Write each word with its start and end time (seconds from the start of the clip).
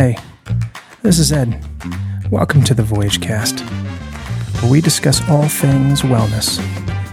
Hey, 0.00 0.16
this 1.02 1.18
is 1.18 1.30
Ed. 1.30 1.62
Welcome 2.30 2.64
to 2.64 2.72
the 2.72 2.82
Voyage 2.82 3.20
Cast, 3.20 3.60
where 4.62 4.72
we 4.72 4.80
discuss 4.80 5.20
all 5.28 5.46
things 5.46 6.00
wellness, 6.00 6.58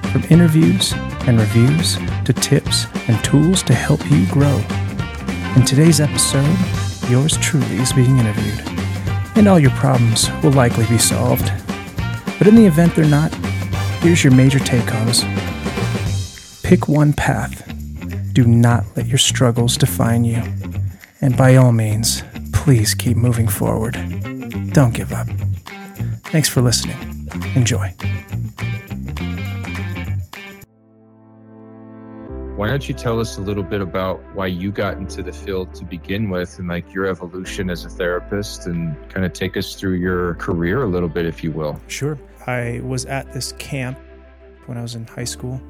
from 0.10 0.24
interviews 0.30 0.94
and 1.28 1.38
reviews 1.38 1.98
to 2.24 2.32
tips 2.32 2.86
and 3.10 3.22
tools 3.26 3.62
to 3.64 3.74
help 3.74 4.00
you 4.10 4.26
grow. 4.28 4.64
In 5.58 5.66
today's 5.66 6.00
episode, 6.00 6.58
yours 7.10 7.36
truly 7.36 7.76
is 7.76 7.92
being 7.92 8.20
interviewed, 8.20 8.62
and 9.36 9.50
all 9.50 9.60
your 9.60 9.72
problems 9.72 10.30
will 10.42 10.54
likely 10.54 10.86
be 10.86 10.98
solved. 10.98 11.52
But 12.38 12.48
in 12.48 12.56
the 12.56 12.68
event 12.68 12.96
they're 12.96 13.04
not, 13.04 13.34
here's 14.00 14.24
your 14.24 14.34
major 14.34 14.60
take 14.60 14.90
homes. 14.90 15.26
Pick 16.64 16.88
one 16.88 17.12
path. 17.12 17.70
Do 18.32 18.46
not 18.46 18.86
let 18.96 19.08
your 19.08 19.18
struggles 19.18 19.76
define 19.76 20.24
you. 20.24 20.42
And 21.20 21.36
by 21.36 21.58
all 21.58 21.74
means, 21.74 22.24
please 22.68 22.94
keep 22.94 23.16
moving 23.16 23.48
forward. 23.48 23.94
Don't 24.74 24.94
give 24.94 25.14
up. 25.14 25.26
Thanks 26.26 26.50
for 26.50 26.62
listening. 26.62 26.98
Enjoy. 27.56 27.88
Why 32.58 32.68
don't 32.68 32.90
you 32.90 32.94
tell 32.94 33.22
us 33.22 33.38
a 33.38 33.42
little 33.42 33.64
bit 33.64 33.80
about 33.80 34.22
why 34.36 34.48
you 34.48 34.74
got 34.74 34.98
into 34.98 35.24
the 35.24 35.32
field 35.32 35.74
to 35.76 35.86
begin 35.86 36.30
with 36.30 36.60
and 36.60 36.68
like 36.68 36.94
your 36.94 37.06
evolution 37.06 37.70
as 37.70 37.86
a 37.86 37.90
therapist 37.90 38.66
and 38.66 38.98
kind 39.10 39.26
of 39.26 39.32
take 39.32 39.56
us 39.56 39.76
through 39.76 39.94
your 39.94 40.34
career 40.34 40.84
a 40.84 40.88
little 40.88 41.08
bit, 41.08 41.26
if 41.26 41.46
you 41.46 41.54
will? 41.54 41.80
Sure. 41.88 42.20
I 42.48 42.82
was 42.84 43.06
at 43.06 43.32
this 43.32 43.54
camp 43.54 43.98
when 44.66 44.78
I 44.78 44.82
was 44.82 44.94
in 44.94 45.08
high 45.08 45.24
school 45.24 45.62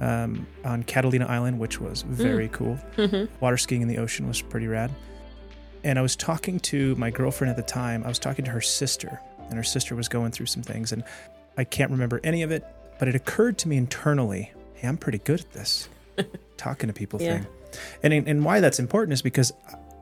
um, 0.00 0.46
on 0.64 0.84
Catalina 0.84 1.26
Island, 1.26 1.58
which 1.58 1.80
was 1.80 2.02
very 2.02 2.48
cool. 2.50 2.78
Water 3.40 3.56
skiing 3.56 3.82
in 3.82 3.88
the 3.88 3.98
ocean 3.98 4.28
was 4.28 4.40
pretty 4.40 4.68
rad. 4.68 4.92
And 5.84 5.98
I 5.98 6.02
was 6.02 6.16
talking 6.16 6.58
to 6.60 6.94
my 6.96 7.10
girlfriend 7.10 7.50
at 7.50 7.56
the 7.56 7.62
time. 7.62 8.02
I 8.04 8.08
was 8.08 8.18
talking 8.18 8.44
to 8.46 8.50
her 8.50 8.60
sister, 8.60 9.20
and 9.48 9.54
her 9.54 9.62
sister 9.62 9.94
was 9.94 10.08
going 10.08 10.32
through 10.32 10.46
some 10.46 10.62
things, 10.62 10.92
and 10.92 11.04
I 11.56 11.64
can't 11.64 11.90
remember 11.90 12.20
any 12.24 12.42
of 12.42 12.50
it, 12.50 12.64
but 12.98 13.06
it 13.06 13.14
occurred 13.14 13.58
to 13.58 13.68
me 13.68 13.76
internally 13.76 14.50
hey, 14.74 14.88
I'm 14.88 14.96
pretty 14.96 15.18
good 15.18 15.40
at 15.40 15.52
this 15.52 15.88
talking 16.56 16.88
to 16.88 16.92
people 16.92 17.22
Yeah. 17.22 17.38
thing. 17.38 17.46
And, 18.02 18.28
and 18.28 18.44
why 18.44 18.58
that's 18.60 18.78
important 18.80 19.12
is 19.12 19.22
because 19.22 19.52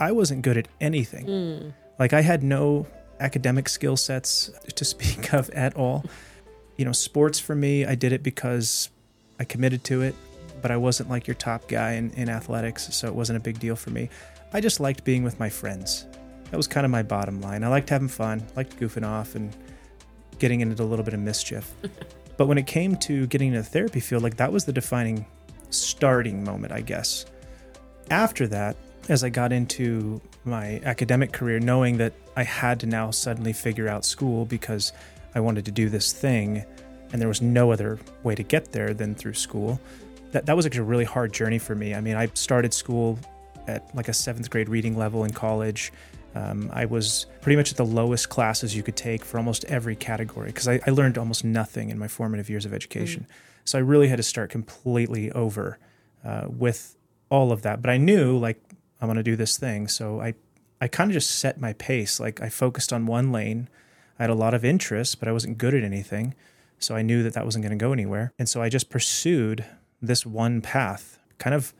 I 0.00 0.12
wasn't 0.12 0.42
good 0.42 0.56
at 0.56 0.66
anything. 0.80 1.26
Hmm. 1.26 1.68
Like 1.98 2.12
I 2.14 2.22
had 2.22 2.42
no 2.42 2.86
academic 3.20 3.68
skill 3.68 3.96
sets 3.98 4.50
to 4.74 4.84
speak 4.84 5.32
of 5.34 5.50
at 5.50 5.76
all. 5.76 6.04
You 6.76 6.84
know, 6.86 6.92
sports 6.92 7.38
for 7.38 7.54
me, 7.54 7.84
I 7.84 7.94
did 7.94 8.12
it 8.12 8.22
because 8.22 8.88
I 9.38 9.44
committed 9.44 9.84
to 9.84 10.00
it, 10.02 10.14
but 10.62 10.70
I 10.70 10.76
wasn't 10.78 11.10
like 11.10 11.26
your 11.26 11.34
top 11.34 11.68
guy 11.68 11.92
in, 11.92 12.10
in 12.12 12.28
athletics, 12.28 12.94
so 12.94 13.06
it 13.08 13.14
wasn't 13.14 13.36
a 13.36 13.40
big 13.40 13.58
deal 13.60 13.76
for 13.76 13.90
me. 13.90 14.08
I 14.54 14.60
just 14.60 14.80
liked 14.80 15.04
being 15.04 15.22
with 15.22 15.38
my 15.40 15.48
friends. 15.48 16.06
That 16.50 16.56
was 16.56 16.66
kind 16.66 16.84
of 16.84 16.90
my 16.90 17.02
bottom 17.02 17.40
line. 17.40 17.64
I 17.64 17.68
liked 17.68 17.88
having 17.88 18.08
fun, 18.08 18.46
liked 18.54 18.78
goofing 18.78 19.06
off 19.06 19.34
and 19.34 19.56
getting 20.38 20.60
into 20.60 20.82
a 20.82 20.84
little 20.84 21.04
bit 21.04 21.14
of 21.14 21.20
mischief. 21.20 21.72
but 22.36 22.46
when 22.46 22.58
it 22.58 22.66
came 22.66 22.96
to 22.96 23.26
getting 23.28 23.48
into 23.48 23.62
the 23.62 23.68
therapy 23.68 24.00
field, 24.00 24.22
like 24.22 24.36
that 24.36 24.52
was 24.52 24.64
the 24.66 24.72
defining 24.72 25.24
starting 25.70 26.44
moment, 26.44 26.72
I 26.72 26.82
guess. 26.82 27.24
After 28.10 28.46
that, 28.48 28.76
as 29.08 29.24
I 29.24 29.30
got 29.30 29.52
into 29.52 30.20
my 30.44 30.80
academic 30.84 31.32
career, 31.32 31.58
knowing 31.58 31.96
that 31.96 32.12
I 32.36 32.42
had 32.42 32.80
to 32.80 32.86
now 32.86 33.10
suddenly 33.10 33.52
figure 33.52 33.88
out 33.88 34.04
school 34.04 34.44
because 34.44 34.92
I 35.34 35.40
wanted 35.40 35.64
to 35.64 35.70
do 35.70 35.88
this 35.88 36.12
thing 36.12 36.64
and 37.12 37.20
there 37.20 37.28
was 37.28 37.40
no 37.40 37.72
other 37.72 37.98
way 38.22 38.34
to 38.34 38.42
get 38.42 38.72
there 38.72 38.94
than 38.94 39.14
through 39.14 39.34
school, 39.34 39.80
that, 40.32 40.46
that 40.46 40.56
was 40.56 40.66
actually 40.66 40.80
a 40.80 40.84
really 40.84 41.04
hard 41.04 41.32
journey 41.32 41.58
for 41.58 41.74
me. 41.74 41.94
I 41.94 42.00
mean, 42.00 42.16
I 42.16 42.26
started 42.34 42.72
school 42.72 43.18
at 43.66 43.94
like 43.94 44.08
a 44.08 44.12
seventh 44.12 44.50
grade 44.50 44.68
reading 44.68 44.96
level 44.96 45.24
in 45.24 45.32
college. 45.32 45.92
Um, 46.34 46.70
I 46.72 46.86
was 46.86 47.26
pretty 47.40 47.56
much 47.56 47.70
at 47.70 47.76
the 47.76 47.84
lowest 47.84 48.28
classes 48.28 48.74
you 48.74 48.82
could 48.82 48.96
take 48.96 49.24
for 49.24 49.36
almost 49.36 49.64
every 49.66 49.96
category 49.96 50.46
because 50.46 50.66
I, 50.66 50.80
I 50.86 50.90
learned 50.90 51.18
almost 51.18 51.44
nothing 51.44 51.90
in 51.90 51.98
my 51.98 52.08
formative 52.08 52.48
years 52.48 52.64
of 52.64 52.72
education. 52.72 53.26
So 53.64 53.78
I 53.78 53.82
really 53.82 54.08
had 54.08 54.16
to 54.16 54.22
start 54.22 54.50
completely 54.50 55.30
over 55.32 55.78
uh, 56.24 56.46
with 56.48 56.96
all 57.28 57.52
of 57.52 57.62
that. 57.62 57.82
But 57.82 57.90
I 57.90 57.96
knew 57.96 58.38
like 58.38 58.60
I'm 59.00 59.08
going 59.08 59.16
to 59.16 59.22
do 59.22 59.36
this 59.36 59.58
thing. 59.58 59.88
So 59.88 60.20
I, 60.20 60.34
I 60.80 60.88
kind 60.88 61.10
of 61.10 61.12
just 61.12 61.30
set 61.30 61.60
my 61.60 61.74
pace. 61.74 62.18
Like 62.18 62.40
I 62.40 62.48
focused 62.48 62.92
on 62.92 63.06
one 63.06 63.30
lane. 63.30 63.68
I 64.18 64.24
had 64.24 64.30
a 64.30 64.34
lot 64.34 64.54
of 64.54 64.64
interests, 64.64 65.14
but 65.14 65.28
I 65.28 65.32
wasn't 65.32 65.58
good 65.58 65.74
at 65.74 65.82
anything. 65.82 66.34
So 66.78 66.96
I 66.96 67.02
knew 67.02 67.22
that 67.22 67.34
that 67.34 67.44
wasn't 67.44 67.64
going 67.64 67.78
to 67.78 67.82
go 67.82 67.92
anywhere. 67.92 68.32
And 68.38 68.48
so 68.48 68.62
I 68.62 68.68
just 68.68 68.90
pursued 68.90 69.64
this 70.00 70.26
one 70.26 70.60
path, 70.60 71.18
kind 71.38 71.54
of 71.54 71.72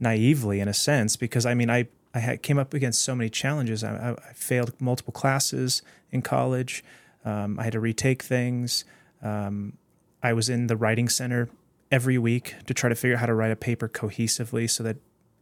naively 0.00 0.60
in 0.60 0.68
a 0.68 0.74
sense, 0.74 1.16
because 1.16 1.46
I 1.46 1.54
mean, 1.54 1.70
I, 1.70 1.88
I 2.14 2.20
had, 2.20 2.42
came 2.42 2.58
up 2.58 2.74
against 2.74 3.02
so 3.02 3.14
many 3.14 3.30
challenges. 3.30 3.84
I, 3.84 3.90
I, 3.90 4.10
I 4.12 4.32
failed 4.32 4.72
multiple 4.80 5.12
classes 5.12 5.82
in 6.10 6.22
college. 6.22 6.84
Um, 7.24 7.58
I 7.58 7.64
had 7.64 7.72
to 7.72 7.80
retake 7.80 8.22
things. 8.22 8.84
Um, 9.22 9.74
I 10.22 10.32
was 10.32 10.48
in 10.48 10.66
the 10.66 10.76
writing 10.76 11.08
center 11.08 11.48
every 11.90 12.18
week 12.18 12.54
to 12.66 12.74
try 12.74 12.88
to 12.88 12.94
figure 12.94 13.16
out 13.16 13.20
how 13.20 13.26
to 13.26 13.34
write 13.34 13.50
a 13.50 13.56
paper 13.56 13.88
cohesively 13.88 14.68
so 14.68 14.82
that 14.82 14.96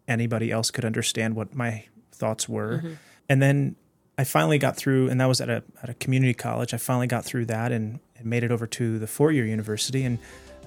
anybody 0.08 0.50
else 0.50 0.70
could 0.70 0.84
understand 0.84 1.34
what 1.34 1.54
my 1.54 1.84
thoughts 2.12 2.48
were. 2.48 2.82
And 3.28 3.42
then 3.42 3.76
I 4.18 4.24
finally 4.24 4.58
got 4.58 4.76
through, 4.76 5.10
and 5.10 5.20
that 5.20 5.26
was 5.26 5.40
at 5.40 5.50
a, 5.50 5.62
at 5.82 5.90
a 5.90 5.94
community 5.94 6.34
college. 6.34 6.72
I 6.72 6.78
finally 6.78 7.06
got 7.06 7.24
through 7.24 7.46
that 7.46 7.72
and, 7.72 8.00
and 8.16 8.26
made 8.26 8.44
it 8.44 8.50
over 8.50 8.66
to 8.66 8.98
the 8.98 9.06
four 9.06 9.32
year 9.32 9.44
university. 9.44 10.04
And 10.04 10.18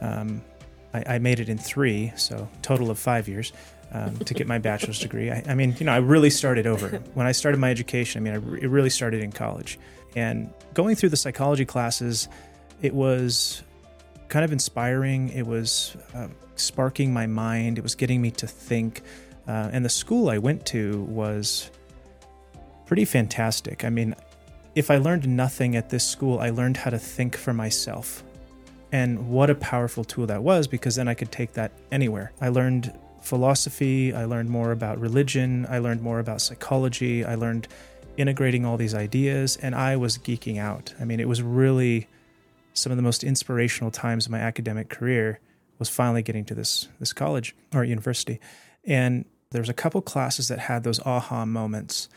um, 0.02 0.42
I, 0.94 1.16
I 1.16 1.20
made 1.20 1.40
it 1.40 1.50
in 1.50 1.58
three, 1.58 2.14
so 2.16 2.48
total 2.62 2.90
of 2.90 3.00
five 3.00 3.28
years. 3.28 3.54
Um, 3.92 4.20
to 4.20 4.36
get 4.36 4.46
my 4.46 4.60
bachelor's 4.60 5.00
degree, 5.00 5.32
I, 5.32 5.44
I 5.48 5.56
mean, 5.56 5.76
you 5.80 5.86
know, 5.88 5.92
I 5.92 5.98
really 5.98 6.30
started 6.30 6.68
over. 6.68 6.90
When 7.16 7.26
I 7.26 7.32
started 7.32 7.58
my 7.58 7.72
education, 7.72 8.22
I 8.22 8.24
mean, 8.24 8.34
I, 8.34 8.38
re- 8.38 8.60
it 8.62 8.68
really 8.68 8.92
started 8.92 9.24
in 9.24 9.32
college, 9.32 9.80
and 10.16 10.54
going 10.76 10.96
through 10.96 11.10
the 11.10 11.18
psychology 11.18 11.66
classes, 11.66 12.30
it 12.84 12.94
was 12.94 13.64
kind 14.28 14.46
of 14.46 14.52
inspiring. 14.52 15.30
It 15.30 15.48
was 15.48 15.98
uh, 16.14 16.28
sparking 16.56 17.12
my 17.12 17.28
mind. 17.28 17.78
It 17.78 17.82
was 17.82 17.96
getting 17.96 18.22
me 18.22 18.32
to 18.32 18.48
think. 18.48 19.02
Uh, 19.48 19.70
and 19.74 19.84
the 19.84 19.90
school 19.90 20.30
I 20.30 20.38
went 20.38 20.66
to 20.68 21.02
was 21.06 21.72
pretty 22.86 23.06
fantastic. 23.06 23.84
I 23.84 23.90
mean, 23.90 24.16
if 24.76 24.92
I 24.92 24.98
learned 24.98 25.28
nothing 25.28 25.76
at 25.76 25.90
this 25.90 26.08
school, 26.08 26.40
I 26.40 26.52
learned 26.52 26.78
how 26.78 26.92
to 26.92 27.00
think 27.00 27.36
for 27.36 27.54
myself. 27.54 28.24
And 28.92 29.30
what 29.30 29.50
a 29.50 29.56
powerful 29.56 30.04
tool 30.04 30.26
that 30.28 30.42
was 30.44 30.68
because 30.68 30.96
then 30.96 31.08
I 31.08 31.14
could 31.14 31.32
take 31.32 31.54
that 31.54 31.72
anywhere. 31.92 32.32
I 32.42 32.50
learned 32.50 32.98
philosophy, 33.22 34.14
I 34.14 34.26
learned 34.26 34.50
more 34.50 34.72
about 34.72 35.00
religion, 35.00 35.68
I 35.70 35.80
learned 35.80 36.02
more 36.02 36.20
about 36.20 36.42
psychology, 36.42 37.24
I 37.24 37.36
learned 37.36 37.68
integrating 38.18 38.66
all 38.66 38.78
these 38.78 38.96
ideas, 38.96 39.58
and 39.58 39.76
I 39.76 39.96
was 39.96 40.18
geeking 40.18 40.58
out. 40.58 40.94
I 41.00 41.06
mean, 41.06 41.20
it 41.20 41.28
was 41.28 41.42
really 41.42 42.08
some 42.74 42.92
of 42.92 42.98
the 42.98 43.04
most 43.04 43.24
inspirational 43.24 43.92
times 43.92 44.26
of 44.26 44.32
my 44.32 44.40
academic 44.40 44.90
career 44.90 45.40
was 45.78 45.90
finally 45.90 46.22
getting 46.22 46.46
to 46.46 46.56
this 46.56 46.88
this 47.00 47.14
college 47.14 47.56
or 47.74 47.84
university. 47.84 48.40
And 48.86 49.26
there 49.52 49.62
was 49.62 49.70
a 49.70 49.74
couple 49.74 50.02
classes 50.02 50.48
that 50.50 50.60
had 50.60 50.84
those 50.84 51.00
aha 51.02 51.46
moments. 51.46 52.10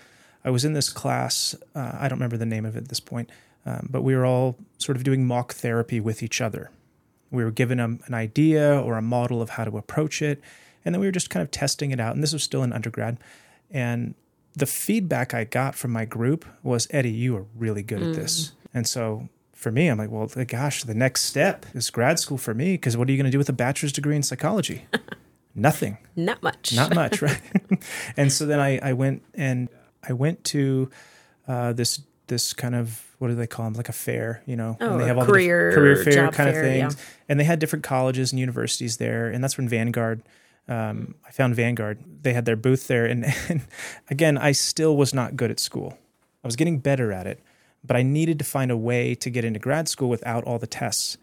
I 0.45 0.51
was 0.51 0.65
in 0.65 0.73
this 0.73 0.89
class, 0.89 1.55
uh, 1.75 1.93
I 1.99 2.09
don't 2.09 2.19
remember 2.19 2.37
the 2.37 2.47
name 2.47 2.65
of 2.65 2.77
it 2.77 2.85
at 2.85 2.89
this 2.89 3.01
point, 3.01 3.31
um, 3.67 3.89
but 3.91 4.03
we 4.03 4.15
were 4.17 4.25
all 4.27 4.57
sort 4.79 4.97
of 4.97 5.05
doing 5.05 5.27
mock 5.27 5.55
therapy 5.55 6.01
with 6.01 6.23
each 6.23 6.41
other. 6.41 6.71
We 7.31 7.45
were 7.45 7.51
given 7.51 7.81
a, 7.81 7.85
an 7.85 8.15
idea 8.15 8.79
or 8.79 8.97
a 8.99 9.03
model 9.03 9.41
of 9.41 9.51
how 9.51 9.65
to 9.65 9.77
approach 9.79 10.21
it, 10.23 10.41
and 10.85 10.95
then 10.95 11.01
we 11.01 11.07
were 11.07 11.13
just 11.13 11.31
kind 11.31 11.43
of 11.43 11.51
testing 11.51 11.91
it 11.93 12.01
out. 12.01 12.15
And 12.15 12.23
this 12.23 12.33
was 12.33 12.43
still 12.43 12.63
in 12.63 12.73
undergrad. 12.73 13.19
And 13.71 14.15
the 14.55 14.67
feedback 14.67 15.33
I 15.33 15.45
got 15.45 15.75
from 15.75 15.93
my 15.93 16.05
group 16.05 16.45
was, 16.63 16.87
Eddie, 16.91 17.13
you 17.13 17.37
are 17.37 17.47
really 17.57 17.83
good 17.83 18.03
at 18.03 18.15
this. 18.15 18.53
And 18.75 18.87
so 18.87 19.29
for 19.55 19.71
me, 19.71 19.87
I'm 19.89 19.97
like, 19.97 20.11
well, 20.11 20.27
gosh, 20.47 20.83
the 20.83 20.93
next 20.95 21.25
step 21.25 21.65
is 21.73 21.89
grad 21.89 22.19
school 22.19 22.37
for 22.37 22.53
me 22.53 22.73
because 22.73 22.97
what 22.97 23.09
are 23.09 23.13
you 23.13 23.17
going 23.17 23.27
to 23.27 23.31
do 23.31 23.39
with 23.39 23.49
a 23.49 23.53
bachelor's 23.55 23.93
degree 23.93 24.17
in 24.17 24.23
psychology? 24.23 24.87
Nothing 25.55 25.99
Not 26.17 26.43
much. 26.43 26.75
not 26.75 26.95
much 26.95 27.21
right 27.27 27.39
and 28.17 28.33
so 28.33 28.47
then 28.47 28.59
I, 28.59 28.79
I 28.79 28.95
went 28.95 29.23
and 29.35 29.69
i 30.03 30.15
went 30.15 30.45
to 30.45 30.91
uh, 31.47 31.75
this 31.75 32.01
this 32.33 32.53
kind 32.53 32.75
of 32.75 32.85
what 33.19 33.29
do 33.29 33.35
they 33.35 33.47
call 33.47 33.65
them 33.67 33.75
like 33.75 33.89
a 33.89 33.93
fair 34.07 34.43
you 34.47 34.57
know 34.57 34.77
Oh, 34.81 34.93
and 34.95 35.03
a 35.03 35.07
the 35.07 35.15
diff- 35.15 35.27
career- 35.27 35.73
career 35.73 35.97
fair 36.05 36.31
kind 36.31 36.49
of 36.51 36.57
things 36.57 36.95
yeah. 36.97 37.01
and 37.29 37.39
they 37.39 37.45
had 37.45 37.59
different 37.59 37.85
colleges 37.85 38.33
and 38.33 38.39
universities 38.41 38.97
there 38.97 39.29
and 39.33 39.43
that's 39.45 39.57
when 39.59 39.69
vanguard 39.69 40.23
um, 40.69 41.15
i 41.27 41.31
found 41.31 41.55
vanguard 41.55 41.99
they 42.23 42.33
had 42.33 42.45
their 42.45 42.57
booth 42.57 42.87
there 42.89 43.05
and, 43.07 43.25
and 43.49 43.61
again 44.11 44.39
i 44.39 44.51
still 44.53 44.97
was 44.97 45.13
not 45.13 45.37
good 45.37 45.51
at 45.51 45.61
school 45.61 45.99
i 46.43 46.47
was 46.47 46.57
getting 46.57 46.79
better 46.79 47.13
at 47.13 47.27
it 47.27 47.39
but 47.85 47.97
i 47.97 48.03
needed 48.03 48.39
to 48.39 48.45
find 48.45 48.71
a 48.71 48.77
way 48.77 49.15
to 49.15 49.29
get 49.31 49.45
into 49.45 49.59
grad 49.61 49.89
school 49.89 50.09
without 50.09 50.43
all 50.45 50.59
the 50.59 50.67
tests 50.67 51.19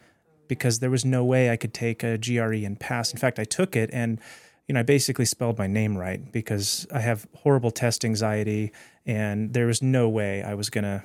because 0.47 0.79
there 0.79 0.89
was 0.89 1.05
no 1.05 1.23
way 1.23 1.51
I 1.51 1.57
could 1.57 1.75
take 1.75 2.01
a 2.03 2.17
GRE 2.17 2.65
and 2.65 2.79
pass. 2.79 3.13
In 3.13 3.19
fact, 3.19 3.37
I 3.37 3.43
took 3.43 3.75
it 3.75 3.87
and 3.93 4.19
you 4.67 4.73
know, 4.73 4.79
I 4.79 4.83
basically 4.83 5.25
spelled 5.25 5.59
my 5.59 5.67
name 5.67 5.95
right 5.95 6.31
because 6.31 6.87
I 6.91 7.01
have 7.01 7.27
horrible 7.37 7.69
test 7.69 8.03
anxiety 8.03 8.71
and 9.09 9.53
there 9.55 9.65
was 9.65 9.81
no 9.81 10.07
way 10.07 10.43
I 10.43 10.53
was 10.53 10.69
going 10.69 10.83
to 10.83 11.03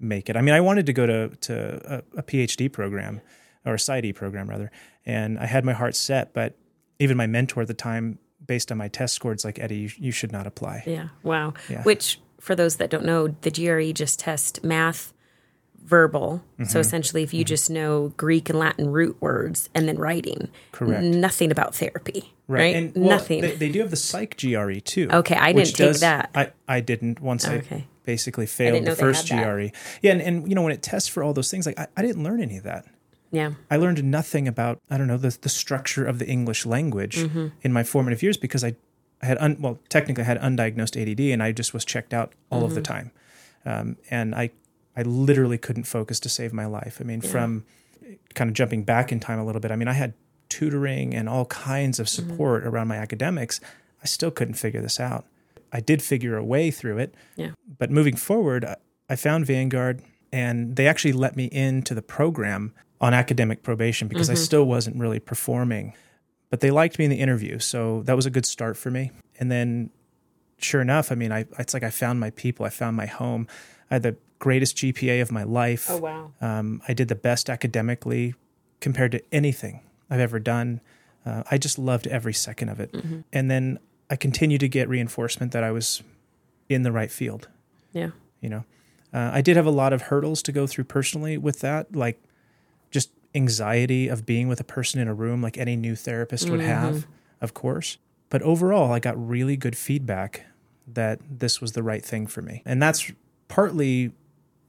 make 0.00 0.28
it. 0.28 0.36
I 0.36 0.40
mean, 0.40 0.54
I 0.54 0.60
wanted 0.60 0.86
to 0.86 0.92
go 0.92 1.06
to 1.06 1.28
to 1.28 2.02
a, 2.16 2.18
a 2.18 2.22
PhD 2.22 2.70
program 2.70 3.20
or 3.64 3.74
a 3.74 3.76
PsyD 3.76 4.12
program 4.14 4.50
rather, 4.50 4.72
and 5.06 5.38
I 5.38 5.46
had 5.46 5.64
my 5.64 5.72
heart 5.72 5.94
set, 5.94 6.34
but 6.34 6.58
even 6.98 7.16
my 7.16 7.28
mentor 7.28 7.62
at 7.62 7.68
the 7.68 7.74
time 7.74 8.18
based 8.44 8.72
on 8.72 8.76
my 8.76 8.88
test 8.88 9.14
scores 9.14 9.44
like 9.44 9.58
Eddie 9.60 9.76
you, 9.76 9.90
you 9.96 10.10
should 10.10 10.32
not 10.32 10.46
apply. 10.48 10.82
Yeah. 10.84 11.08
Wow. 11.22 11.54
Yeah. 11.68 11.82
Which 11.84 12.20
for 12.40 12.56
those 12.56 12.76
that 12.76 12.90
don't 12.90 13.04
know, 13.04 13.28
the 13.28 13.50
GRE 13.50 13.92
just 13.92 14.18
tests 14.18 14.62
math, 14.64 15.14
verbal. 15.84 16.42
Mm-hmm. 16.54 16.64
So 16.64 16.80
essentially, 16.80 17.22
if 17.22 17.34
you 17.34 17.44
just 17.44 17.70
know 17.70 18.12
Greek 18.16 18.48
and 18.50 18.58
Latin 18.58 18.90
root 18.90 19.16
words 19.20 19.68
and 19.74 19.86
then 19.88 19.96
writing, 19.98 20.48
Correct. 20.72 21.02
nothing 21.02 21.50
about 21.50 21.74
therapy, 21.74 22.32
right? 22.48 22.74
And 22.74 22.92
well, 22.94 23.10
nothing. 23.10 23.40
They, 23.42 23.52
they 23.56 23.68
do 23.70 23.80
have 23.80 23.90
the 23.90 23.96
psych 23.96 24.36
GRE 24.40 24.80
too. 24.80 25.08
Okay, 25.12 25.36
I 25.36 25.52
didn't 25.52 25.74
take 25.76 25.98
that. 26.00 26.30
I, 26.34 26.52
I 26.66 26.80
didn't 26.80 27.20
once 27.20 27.46
Okay. 27.46 27.76
I 27.76 27.86
basically 28.04 28.46
failed 28.46 28.84
the 28.86 28.96
first. 28.96 29.28
GRE. 29.28 29.68
Yeah, 30.02 30.12
and, 30.12 30.20
and 30.22 30.48
you 30.48 30.54
know 30.54 30.62
when 30.62 30.72
it 30.72 30.82
tests 30.82 31.08
for 31.08 31.22
all 31.22 31.32
those 31.32 31.50
things, 31.50 31.66
like 31.66 31.78
I, 31.78 31.86
I 31.96 32.02
didn't 32.02 32.22
learn 32.22 32.40
any 32.42 32.56
of 32.56 32.64
that. 32.64 32.86
yeah, 33.30 33.52
I 33.70 33.76
learned 33.76 34.02
nothing 34.04 34.48
about 34.48 34.80
I 34.90 34.96
don't 34.98 35.06
know 35.06 35.18
the 35.18 35.36
the 35.40 35.48
structure 35.48 36.04
of 36.06 36.18
the 36.18 36.26
English 36.26 36.64
language 36.66 37.16
Mm-hmm. 37.18 37.46
in 37.62 37.72
my 37.72 37.82
formative 37.84 38.22
years 38.22 38.36
because 38.38 38.64
I, 38.64 38.74
I 39.22 39.26
had 39.26 39.38
un, 39.38 39.56
well 39.60 39.78
technically 39.88 40.22
I 40.24 40.26
had 40.26 40.40
undiagnosed 40.40 40.96
ADD 41.00 41.20
and 41.20 41.42
I 41.42 41.52
just 41.52 41.72
was 41.74 41.84
checked 41.84 42.14
out 42.14 42.32
all 42.50 42.64
of 42.64 42.74
the 42.74 42.80
Mm-hmm. 42.80 42.92
time, 42.94 43.10
um, 43.66 43.96
and 44.10 44.34
I 44.34 44.50
I 44.96 45.02
literally 45.02 45.58
couldn't 45.58 45.84
focus 45.84 46.20
to 46.20 46.28
save 46.28 46.52
my 46.52 46.66
life. 46.66 46.98
I 47.00 47.04
mean, 47.04 47.20
from 47.20 47.64
kind 48.34 48.48
of 48.50 48.54
jumping 48.54 48.84
back 48.84 49.10
in 49.12 49.18
time 49.20 49.38
a 49.38 49.44
little 49.44 49.60
bit. 49.60 49.70
I 49.70 49.76
mean, 49.76 49.88
I 49.88 49.92
had 49.94 50.14
tutoring 50.48 51.14
and 51.14 51.28
all 51.28 51.46
kinds 51.46 51.98
of 51.98 52.06
Mm-hmm. 52.06 52.30
support 52.30 52.64
around 52.66 52.88
my 52.88 52.96
academics. 52.96 53.60
I 54.02 54.06
still 54.06 54.30
couldn't 54.30 54.54
figure 54.54 54.80
this 54.82 55.00
out. 55.00 55.24
I 55.72 55.80
did 55.80 56.02
figure 56.02 56.36
a 56.36 56.44
way 56.44 56.70
through 56.70 56.98
it, 56.98 57.14
yeah, 57.36 57.50
but 57.78 57.90
moving 57.90 58.14
forward, 58.16 58.64
I- 58.64 58.76
I 59.08 59.16
found 59.16 59.46
Vanguard 59.46 60.02
and 60.32 60.76
they 60.76 60.86
actually 60.86 61.12
let 61.12 61.34
me 61.36 61.46
into 61.46 61.94
the 61.94 62.02
program 62.02 62.72
on 63.00 63.12
academic 63.14 63.62
probation 63.62 64.06
because 64.08 64.30
I 64.30 64.34
still 64.34 64.64
wasn't 64.64 64.96
really 64.96 65.18
performing. 65.20 65.92
But 66.50 66.60
they 66.60 66.70
liked 66.70 66.98
me 66.98 67.04
in 67.06 67.10
the 67.10 67.18
interview. 67.20 67.58
So 67.58 68.02
that 68.02 68.14
was 68.16 68.26
a 68.26 68.30
good 68.30 68.46
start 68.46 68.76
for 68.76 68.90
me. 68.90 69.10
And 69.40 69.50
then 69.50 69.90
sure 70.58 70.80
enough, 70.80 71.10
I 71.10 71.16
mean, 71.16 71.32
I 71.32 71.46
it's 71.58 71.74
like 71.74 71.82
I 71.82 71.90
found 71.90 72.20
my 72.20 72.30
people, 72.30 72.64
I 72.64 72.70
found 72.70 72.96
my 72.96 73.06
home. 73.06 73.46
I 73.90 73.94
had 73.96 74.02
the 74.04 74.16
greatest 74.44 74.76
GPA 74.76 75.22
of 75.22 75.32
my 75.32 75.42
life. 75.42 75.86
Oh, 75.88 75.98
wow. 75.98 76.32
Um, 76.40 76.82
I 76.86 76.92
did 76.92 77.08
the 77.08 77.14
best 77.14 77.48
academically 77.48 78.34
compared 78.80 79.12
to 79.12 79.22
anything 79.32 79.80
I've 80.10 80.20
ever 80.20 80.38
done. 80.38 80.80
Uh, 81.24 81.42
I 81.50 81.56
just 81.58 81.78
loved 81.78 82.06
every 82.06 82.34
second 82.34 82.68
of 82.68 82.78
it. 82.78 82.92
Mm-hmm. 82.92 83.20
And 83.32 83.50
then 83.50 83.78
I 84.10 84.16
continued 84.16 84.60
to 84.60 84.68
get 84.68 84.88
reinforcement 84.88 85.52
that 85.52 85.64
I 85.64 85.70
was 85.70 86.02
in 86.68 86.82
the 86.82 86.92
right 86.92 87.10
field 87.10 87.48
yeah, 87.92 88.10
you 88.40 88.48
know 88.48 88.64
uh, 89.12 89.30
i 89.32 89.40
did 89.40 89.56
have 89.56 89.66
a 89.66 89.70
lot 89.70 89.92
of 89.92 90.02
hurdles 90.02 90.42
to 90.42 90.52
go 90.52 90.66
through 90.66 90.84
personally 90.84 91.38
with 91.38 91.60
that 91.60 91.94
like 91.94 92.20
just 92.90 93.10
anxiety 93.34 94.08
of 94.08 94.26
being 94.26 94.48
with 94.48 94.60
a 94.60 94.64
person 94.64 95.00
in 95.00 95.08
a 95.08 95.14
room 95.14 95.42
like 95.42 95.58
any 95.58 95.76
new 95.76 95.96
therapist 95.96 96.48
would 96.50 96.60
have 96.60 97.06
of 97.40 97.54
course 97.54 97.98
but 98.30 98.42
overall 98.42 98.92
i 98.92 98.98
got 98.98 99.14
really 99.28 99.56
good 99.56 99.76
feedback 99.76 100.46
that 100.86 101.18
this 101.30 101.60
was 101.60 101.72
the 101.72 101.82
right 101.82 102.04
thing 102.04 102.26
for 102.26 102.42
me 102.42 102.62
and 102.64 102.82
that's 102.82 103.10
partly 103.48 104.12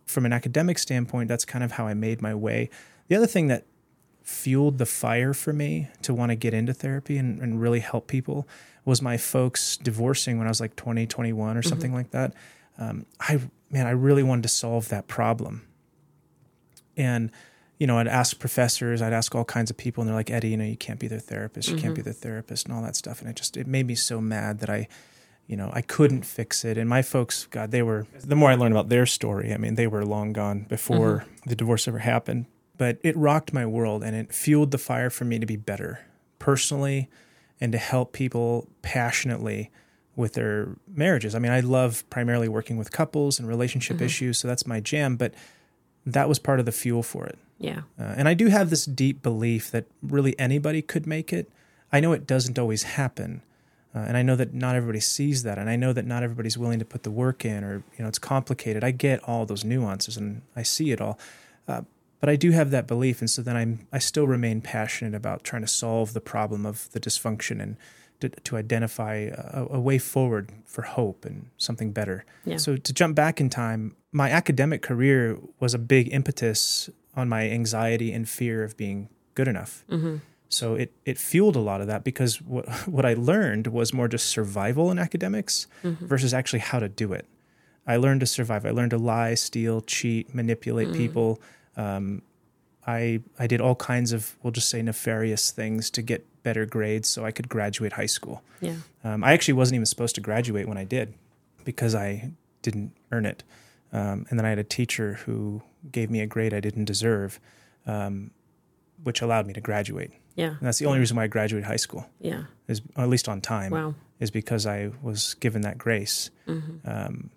from 0.06 0.26
an 0.26 0.34
academic 0.34 0.78
standpoint 0.78 1.28
that's 1.28 1.46
kind 1.46 1.64
of 1.64 1.74
how 1.74 1.88
i 1.88 1.94
made 1.94 2.22
my 2.22 2.34
way 2.34 2.70
the 3.08 3.16
other 3.16 3.28
thing 3.28 3.48
that 3.48 3.66
fueled 4.26 4.80
the 4.80 4.86
fire 4.88 5.34
for 5.34 5.54
me 5.54 5.88
to 6.02 6.14
want 6.14 6.32
to 6.32 6.36
get 6.36 6.54
into 6.54 6.74
therapy 6.74 7.18
and, 7.18 7.40
and 7.40 7.62
really 7.62 7.80
help 7.80 8.08
people 8.08 8.48
was 8.84 9.02
my 9.02 9.18
folks 9.18 9.78
divorcing 9.78 10.40
when 10.40 10.48
I 10.48 10.50
was 10.50 10.60
like 10.60 10.76
20, 10.76 11.06
21 11.06 11.58
or 11.58 11.62
something 11.62 11.94
like 11.94 12.10
that. 12.12 12.34
Um, 12.78 13.06
I, 13.20 13.40
man, 13.70 13.86
I 13.86 13.92
really 13.92 14.24
wanted 14.24 14.42
to 14.44 14.50
solve 14.50 14.90
that 14.90 15.08
problem. 15.08 15.68
And, 16.98 17.32
you 17.80 17.86
know, 17.86 18.00
I'd 18.00 18.08
ask 18.08 18.40
professors, 18.40 19.02
I'd 19.02 19.14
ask 19.14 19.36
all 19.36 19.46
kinds 19.46 19.70
of 19.70 19.78
people, 19.78 20.02
and 20.02 20.08
they're 20.08 20.16
like, 20.16 20.32
Eddie, 20.32 20.50
you 20.50 20.58
know, 20.58 20.66
you 20.66 20.78
can't 20.78 21.00
be 21.00 21.08
their 21.08 21.20
therapist, 21.20 21.70
you 21.70 21.78
can't 21.78 21.96
be 21.96 22.02
their 22.02 22.14
therapist, 22.14 22.66
and 22.66 22.76
all 22.76 22.82
that 22.82 22.96
stuff. 22.96 23.22
And 23.22 23.30
it 23.30 23.36
just, 23.36 23.58
it 23.58 23.68
made 23.68 23.86
me 23.86 23.96
so 23.96 24.22
mad 24.22 24.60
that 24.60 24.70
I, 24.70 24.88
you 25.48 25.56
know, 25.56 25.70
I 25.74 25.82
couldn't 25.82 26.24
fix 26.26 26.66
it. 26.66 26.78
And 26.78 26.90
my 26.90 27.02
folks, 27.02 27.46
God, 27.46 27.72
they 27.72 27.82
were, 27.84 28.08
the 28.24 28.36
more 28.36 28.50
I 28.50 28.56
learned 28.56 28.74
about 28.74 28.90
their 28.90 29.06
story, 29.06 29.54
I 29.54 29.58
mean, 29.58 29.76
they 29.76 29.88
were 29.88 30.04
long 30.06 30.34
gone 30.34 30.66
before 30.70 31.26
the 31.46 31.56
divorce 31.56 31.88
ever 31.88 32.00
happened. 32.00 32.46
But 32.78 32.98
it 33.04 33.16
rocked 33.16 33.54
my 33.54 33.66
world 33.66 34.04
and 34.04 34.16
it 34.16 34.34
fueled 34.34 34.72
the 34.72 34.78
fire 34.78 35.10
for 35.10 35.24
me 35.24 35.40
to 35.40 35.46
be 35.46 35.56
better 35.56 36.00
personally 36.40 37.10
and 37.62 37.72
to 37.72 37.78
help 37.78 38.12
people 38.12 38.68
passionately 38.82 39.72
with 40.16 40.34
their 40.34 40.70
marriages. 40.88 41.36
I 41.36 41.40
mean, 41.40 41.52
I 41.52 41.60
love 41.60 42.04
primarily 42.10 42.48
working 42.48 42.78
with 42.78 42.92
couples 42.92 43.40
and 43.40 43.48
relationship 43.48 44.02
issues, 44.02 44.38
so 44.40 44.48
that's 44.48 44.66
my 44.66 44.80
jam, 44.80 45.16
but 45.16 45.34
that 46.06 46.28
was 46.30 46.40
part 46.40 46.60
of 46.60 46.66
the 46.66 46.72
fuel 46.72 47.04
for 47.04 47.26
it. 47.26 47.38
yeah, 47.60 47.82
Uh, 48.00 48.14
and 48.18 48.28
I 48.28 48.34
do 48.34 48.48
have 48.48 48.70
this 48.70 48.86
deep 48.86 49.22
belief 49.22 49.72
that 49.72 49.86
really 50.02 50.38
anybody 50.40 50.82
could 50.82 51.06
make 51.08 51.32
it. 51.34 51.50
I 51.92 52.00
know 52.00 52.14
it 52.14 52.28
doesn't 52.28 52.60
always 52.60 52.84
happen. 52.84 53.42
Uh, 53.96 54.00
and 54.00 54.18
I 54.18 54.24
know 54.24 54.36
that 54.36 54.54
not 54.54 54.76
everybody 54.76 55.00
sees 55.00 55.44
that. 55.44 55.58
And 55.58 55.70
I 55.70 55.78
know 55.78 55.94
that 55.94 56.06
not 56.06 56.22
everybody's 56.22 56.58
willing 56.58 56.80
to 56.80 56.86
put 56.86 57.04
the 57.04 57.12
work 57.12 57.46
in 57.46 57.64
or, 57.64 57.84
you 57.98 58.04
know, 58.04 58.08
it's 58.08 58.20
complicated. 58.20 58.84
I 58.84 58.92
get 58.92 59.24
all 59.24 59.46
those 59.46 59.64
nuances 59.64 60.18
and 60.18 60.42
I 60.56 60.64
see 60.64 60.92
it 60.92 61.00
all. 61.00 61.18
Uh, 61.68 61.84
but 62.20 62.30
I 62.30 62.36
do 62.36 62.52
have 62.52 62.72
that 62.72 62.88
belief. 62.88 63.22
And 63.22 63.30
so 63.30 63.42
then 63.42 63.56
I'm, 63.56 63.88
I 63.94 64.00
still 64.00 64.28
remain 64.28 64.60
passionate 64.60 65.16
about 65.16 65.44
trying 65.44 65.62
to 65.62 65.68
solve 65.68 66.14
the 66.14 66.22
problem 66.22 66.66
of 66.66 66.92
the 66.92 67.00
dysfunction 67.00 67.62
and 67.62 67.78
to, 68.20 68.30
to 68.30 68.58
identify 68.58 69.30
a, 69.34 69.68
a 69.70 69.80
way 69.80 69.98
forward 69.98 70.52
for 70.66 70.82
hope 70.82 71.24
and 71.24 71.50
something 71.58 71.92
better. 71.92 72.26
Yeah. 72.44 72.58
So 72.58 72.76
to 72.76 72.94
jump 72.94 73.16
back 73.16 73.40
in 73.40 73.50
time, 73.50 73.96
my 74.12 74.30
academic 74.30 74.82
career 74.82 75.38
was 75.60 75.74
a 75.74 75.80
big 75.80 76.14
impetus 76.14 76.90
on 77.16 77.30
my 77.30 77.50
anxiety 77.50 78.12
and 78.12 78.28
fear 78.28 78.64
of 78.64 78.76
being 78.76 79.10
good 79.36 79.48
enough. 79.48 79.86
So 80.50 80.76
it 80.76 80.92
it 81.06 81.18
fueled 81.18 81.56
a 81.56 81.60
lot 81.60 81.82
of 81.82 81.88
that 81.88 82.04
because 82.04 82.42
what 82.42 82.68
what 82.88 83.06
I 83.06 83.14
learned 83.14 83.68
was 83.68 83.94
more 83.94 84.08
just 84.08 84.28
survival 84.28 84.92
in 84.92 85.00
academics 85.00 85.68
versus 85.84 86.34
actually 86.34 86.60
how 86.60 86.80
to 86.80 86.88
do 86.90 87.14
it. 87.14 87.26
I 87.88 87.98
learned 87.98 88.22
to 88.22 88.26
survive. 88.26 88.66
I 88.66 88.72
learned 88.72 88.92
to 88.92 88.98
lie, 88.98 89.36
steal, 89.36 89.82
cheat, 89.82 90.34
manipulate 90.34 90.94
people. 90.94 91.40
Um, 91.78 92.22
I 92.88 93.22
I 93.40 93.48
did 93.48 93.62
all 93.62 93.76
kinds 93.76 94.12
of 94.14 94.36
we'll 94.44 94.52
just 94.52 94.70
say 94.70 94.82
nefarious 94.82 95.52
things 95.52 95.90
to 95.92 96.02
get 96.02 96.26
better 96.44 96.66
grades 96.68 97.10
so 97.10 97.26
I 97.26 97.32
could 97.32 97.50
graduate 97.50 97.94
high 97.94 98.06
school. 98.06 98.44
yeah, 98.62 98.76
Um, 99.04 99.24
I 99.24 99.34
actually 99.34 99.56
wasn't 99.56 99.76
even 99.76 99.86
supposed 99.88 100.14
to 100.16 100.22
graduate 100.22 100.68
when 100.68 100.78
I 100.78 100.84
did 100.84 101.16
because 101.64 101.96
I 101.96 102.32
didn't 102.62 102.92
earn 103.12 103.26
it. 103.26 103.44
Um, 103.92 104.26
and 104.30 104.38
then 104.38 104.46
I 104.46 104.50
had 104.50 104.60
a 104.60 104.64
teacher 104.64 105.14
who 105.26 105.62
gave 105.92 106.12
me 106.12 106.22
a 106.22 106.28
grade 106.28 106.54
I 106.54 106.60
didn't 106.60 106.86
deserve, 106.86 107.40
um, 107.88 108.30
which 109.04 109.22
allowed 109.22 109.48
me 109.48 109.54
to 109.54 109.62
graduate. 109.62 110.12
Yeah, 110.36 110.50
And 110.50 110.60
that's 110.62 110.78
the 110.80 110.86
only 110.86 111.00
reason 111.00 111.18
why 111.18 111.24
I 111.24 111.28
graduated 111.28 111.66
high 111.68 111.76
school, 111.78 112.06
yeah. 112.20 112.44
is 112.68 112.82
at 112.98 113.10
least 113.10 113.28
on 113.30 113.42
time, 113.42 113.72
Wow. 113.72 113.96
is 114.20 114.32
because 114.32 114.66
I 114.66 114.92
was 115.02 115.36
given 115.36 115.62
that 115.62 115.78
grace. 115.78 116.30
Um, 116.48 117.30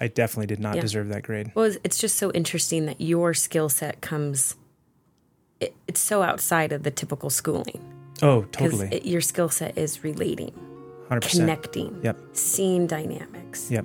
I 0.00 0.08
definitely 0.08 0.46
did 0.46 0.58
not 0.60 0.70
Mm-hmm. 0.70 0.76
Yeah. 0.76 0.82
deserve 0.82 1.08
that 1.08 1.22
grade. 1.22 1.52
Well, 1.54 1.66
it's- 1.66 1.98
just 1.98 2.16
so 2.18 2.32
interesting 2.32 2.86
that 2.86 3.00
your 3.00 3.34
skill 3.34 3.68
set 3.68 4.00
comes. 4.00 4.56
It, 5.60 5.74
it's 5.86 6.00
so 6.00 6.22
outside 6.22 6.72
of 6.72 6.82
the 6.82 6.90
typical 6.90 7.30
schooling 7.30 7.80
Oh, 8.20 8.42
because 8.42 8.72
totally, 8.78 9.00
your 9.08 9.20
skill 9.20 9.48
set 9.48 9.78
is 9.78 10.02
relating, 10.02 10.52
hundred 11.08 11.22
percent. 11.22 11.42
connecting, 11.42 12.00
Yep, 12.02 12.18
seeing 12.32 12.86
dynamics, 12.88 13.70
yep, 13.70 13.84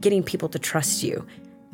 getting 0.00 0.22
people 0.22 0.48
to 0.48 0.58
trust 0.58 1.02
you. 1.02 1.24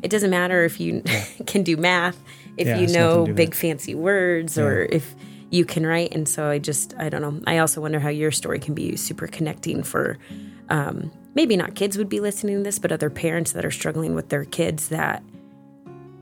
It 0.03 0.09
doesn't 0.09 0.29
matter 0.29 0.63
if 0.63 0.79
you 0.79 1.03
can 1.47 1.63
do 1.63 1.77
math, 1.77 2.17
if 2.57 2.67
Yeah, 2.67 2.79
you 2.79 2.87
know 2.87 3.19
to 3.21 3.25
do 3.25 3.31
with 3.31 3.35
big 3.37 3.49
it. 3.49 3.55
fancy 3.55 3.95
words, 3.95 4.57
or 4.57 4.83
if 4.83 5.15
you 5.51 5.65
can 5.65 5.85
write. 5.85 6.13
And 6.13 6.27
so 6.27 6.47
I 6.47 6.57
just, 6.57 6.95
I 6.97 7.09
don't 7.09 7.21
know. 7.21 7.39
I 7.45 7.59
also 7.59 7.81
wonder 7.81 7.99
how 7.99 8.09
your 8.09 8.31
story 8.31 8.57
can 8.57 8.73
be 8.73 8.95
super 8.95 9.27
connecting 9.27 9.83
for 9.83 10.17
um, 10.69 11.11
maybe 11.35 11.55
not 11.55 11.75
kids 11.75 11.97
would 11.97 12.09
be 12.09 12.21
listening 12.21 12.57
to 12.57 12.63
this, 12.63 12.79
but 12.79 12.91
other 12.91 13.09
parents 13.09 13.51
that 13.51 13.65
are 13.65 13.71
struggling 13.71 14.15
with 14.15 14.29
their 14.29 14.45
kids 14.45 14.87
that 14.87 15.21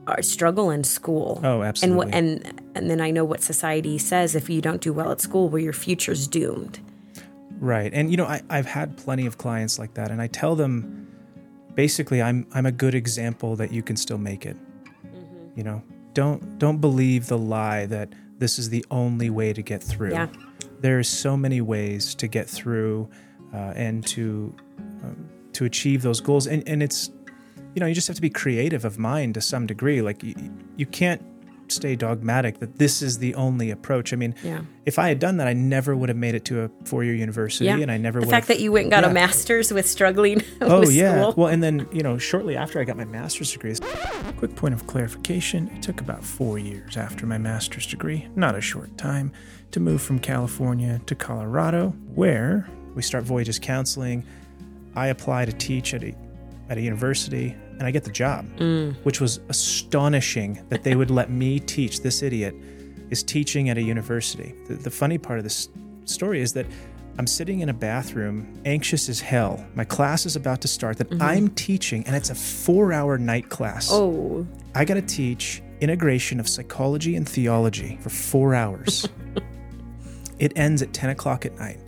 are 0.08 0.20
struggle 0.22 0.70
in 0.70 0.82
school. 0.82 1.40
Oh, 1.44 1.60
And 1.60 1.68
absolutely. 1.68 2.12
and 2.12 2.62
and 2.74 2.90
then 2.90 3.00
I 3.00 3.12
know 3.12 3.24
what 3.24 3.40
society 3.42 3.98
says 3.98 4.34
if 4.34 4.50
you 4.50 4.60
don't 4.60 4.80
do 4.80 4.92
well 4.92 5.12
at 5.12 5.20
school, 5.20 5.48
well, 5.48 5.62
your 5.62 5.72
future's 5.72 6.26
doomed. 6.26 6.80
Right. 7.60 7.92
And 7.92 8.10
you 8.10 8.16
know, 8.16 8.26
I, 8.26 8.42
I've 8.50 8.66
had 8.66 8.96
plenty 8.96 9.26
of 9.26 9.38
clients 9.38 9.78
like 9.78 9.94
that 9.94 10.10
and 10.10 10.20
I 10.20 10.26
tell 10.26 10.56
them 10.56 11.06
basically 11.74 12.20
I'm 12.20 12.46
I'm 12.52 12.66
a 12.66 12.72
good 12.72 12.96
example 12.96 13.54
that 13.56 13.70
you 13.70 13.82
can 13.82 13.96
still 13.96 14.18
make 14.18 14.44
it. 14.44 14.56
You 15.54 15.62
know, 15.62 15.82
don't 16.14 16.58
don't 16.58 16.78
believe 16.78 17.26
the 17.26 17.38
lie 17.38 17.86
that 17.86 18.12
this 18.38 18.58
is 18.58 18.70
the 18.70 18.84
only 18.90 19.30
way 19.30 19.52
to 19.52 19.62
get 19.62 19.82
through. 19.82 20.12
Yeah. 20.12 20.28
There's 20.80 21.08
so 21.08 21.36
many 21.36 21.60
ways 21.60 22.14
to 22.16 22.26
get 22.26 22.48
through 22.48 23.08
uh, 23.52 23.72
and 23.76 24.06
to 24.08 24.54
um, 24.78 25.28
to 25.52 25.64
achieve 25.64 26.02
those 26.02 26.20
goals 26.20 26.46
and 26.46 26.66
and 26.68 26.82
it's 26.82 27.10
you 27.74 27.80
know, 27.80 27.86
you 27.86 27.94
just 27.94 28.08
have 28.08 28.16
to 28.16 28.22
be 28.22 28.30
creative 28.30 28.84
of 28.84 28.98
mind 28.98 29.34
to 29.34 29.40
some 29.40 29.66
degree. 29.66 30.02
Like 30.02 30.22
you, 30.22 30.34
you 30.76 30.86
can't 30.86 31.22
stay 31.70 31.96
dogmatic 31.96 32.58
that 32.60 32.78
this 32.78 33.02
is 33.02 33.18
the 33.18 33.34
only 33.34 33.70
approach. 33.70 34.12
I 34.12 34.16
mean, 34.16 34.34
Yeah. 34.42 34.60
if 34.86 34.98
I 34.98 35.08
had 35.08 35.18
done 35.18 35.36
that, 35.38 35.46
I 35.46 35.52
never 35.52 35.94
would 35.96 36.08
have 36.08 36.18
made 36.18 36.34
it 36.34 36.44
to 36.46 36.62
a 36.62 36.70
four-year 36.84 37.14
university, 37.14 37.66
Yeah. 37.66 37.78
and 37.78 37.90
I 37.90 37.96
never 37.96 38.20
The 38.20 38.26
would. 38.26 38.30
fact 38.30 38.48
have, 38.48 38.56
that 38.56 38.62
you 38.62 38.72
went 38.72 38.84
and 38.84 38.90
got 38.92 39.04
Yeah. 39.04 39.10
a 39.10 39.14
master's 39.14 39.72
with 39.72 39.86
struggling 39.88 40.42
Oh 40.60 40.80
with 40.80 40.92
yeah. 40.92 41.20
school. 41.20 41.34
Well, 41.36 41.48
and 41.48 41.62
then 41.62 41.86
you 41.92 42.02
know, 42.02 42.18
shortly 42.18 42.56
after 42.56 42.80
I 42.80 42.84
got 42.84 42.96
my 42.96 43.04
master's 43.04 43.52
degree. 43.52 43.74
Quick 44.38 44.54
point 44.56 44.74
of 44.74 44.86
clarification: 44.86 45.68
it 45.76 45.82
took 45.82 46.00
about 46.00 46.24
four 46.24 46.58
years 46.58 46.96
after 46.96 47.26
my 47.26 47.38
master's 47.38 47.86
degree, 47.86 48.26
not 48.36 48.54
a 48.56 48.60
short 48.60 48.96
time, 48.98 49.32
to 49.72 49.80
move 49.80 50.00
from 50.02 50.18
California 50.18 51.00
to 51.06 51.14
Colorado, 51.14 51.94
where 52.14 52.66
we 52.94 53.02
start 53.02 53.24
Voyages 53.24 53.58
Counseling. 53.58 54.24
I 54.96 55.08
apply 55.08 55.44
to 55.44 55.52
teach 55.52 55.94
at 55.94 56.02
a 56.02 56.14
at 56.68 56.78
a 56.78 56.80
university, 56.80 57.54
and 57.80 57.86
I 57.86 57.90
get 57.90 58.04
the 58.04 58.10
job, 58.10 58.46
mm. 58.58 58.94
which 59.04 59.22
was 59.22 59.40
astonishing 59.48 60.62
that 60.68 60.84
they 60.84 60.94
would 60.94 61.10
let 61.10 61.30
me 61.30 61.58
teach. 61.58 62.02
This 62.02 62.22
idiot 62.22 62.54
is 63.08 63.22
teaching 63.22 63.70
at 63.70 63.78
a 63.78 63.82
university. 63.82 64.54
The, 64.68 64.74
the 64.74 64.90
funny 64.90 65.16
part 65.16 65.38
of 65.38 65.44
this 65.44 65.70
story 66.04 66.42
is 66.42 66.52
that 66.52 66.66
I'm 67.18 67.26
sitting 67.26 67.60
in 67.60 67.70
a 67.70 67.72
bathroom, 67.72 68.60
anxious 68.66 69.08
as 69.08 69.18
hell. 69.18 69.64
My 69.74 69.84
class 69.84 70.26
is 70.26 70.36
about 70.36 70.60
to 70.60 70.68
start, 70.68 70.98
that 70.98 71.08
mm-hmm. 71.08 71.22
I'm 71.22 71.48
teaching, 71.48 72.06
and 72.06 72.14
it's 72.14 72.28
a 72.28 72.34
four 72.34 72.92
hour 72.92 73.16
night 73.16 73.48
class. 73.48 73.88
Oh, 73.90 74.46
I 74.74 74.84
got 74.84 74.94
to 74.94 75.02
teach 75.02 75.62
integration 75.80 76.38
of 76.38 76.46
psychology 76.50 77.16
and 77.16 77.26
theology 77.26 77.98
for 78.02 78.10
four 78.10 78.54
hours. 78.54 79.08
it 80.38 80.52
ends 80.54 80.82
at 80.82 80.92
10 80.92 81.10
o'clock 81.10 81.46
at 81.46 81.58
night. 81.58 81.80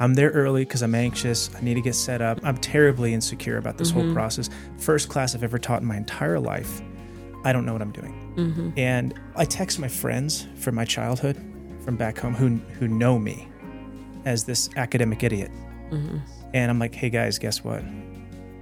I'm 0.00 0.14
there 0.14 0.30
early 0.30 0.64
because 0.64 0.82
I'm 0.82 0.94
anxious. 0.94 1.50
I 1.54 1.60
need 1.60 1.74
to 1.74 1.80
get 1.80 1.94
set 1.94 2.22
up. 2.22 2.38
I'm 2.44 2.56
terribly 2.58 3.14
insecure 3.14 3.56
about 3.58 3.78
this 3.78 3.90
whole 3.90 4.02
mm-hmm. 4.02 4.14
process. 4.14 4.48
First 4.78 5.08
class 5.08 5.34
I've 5.34 5.42
ever 5.42 5.58
taught 5.58 5.82
in 5.82 5.88
my 5.88 5.96
entire 5.96 6.38
life. 6.38 6.80
I 7.44 7.52
don't 7.52 7.66
know 7.66 7.72
what 7.72 7.82
I'm 7.82 7.92
doing. 7.92 8.34
Mm-hmm. 8.36 8.70
And 8.78 9.14
I 9.36 9.44
text 9.44 9.78
my 9.78 9.88
friends 9.88 10.46
from 10.56 10.74
my 10.74 10.84
childhood, 10.84 11.36
from 11.84 11.96
back 11.96 12.18
home, 12.18 12.34
who 12.34 12.56
who 12.78 12.86
know 12.88 13.18
me 13.18 13.48
as 14.24 14.44
this 14.44 14.68
academic 14.76 15.22
idiot. 15.22 15.50
Mm-hmm. 15.90 16.18
And 16.54 16.70
I'm 16.70 16.78
like, 16.78 16.94
hey 16.94 17.10
guys, 17.10 17.38
guess 17.38 17.64
what? 17.64 17.82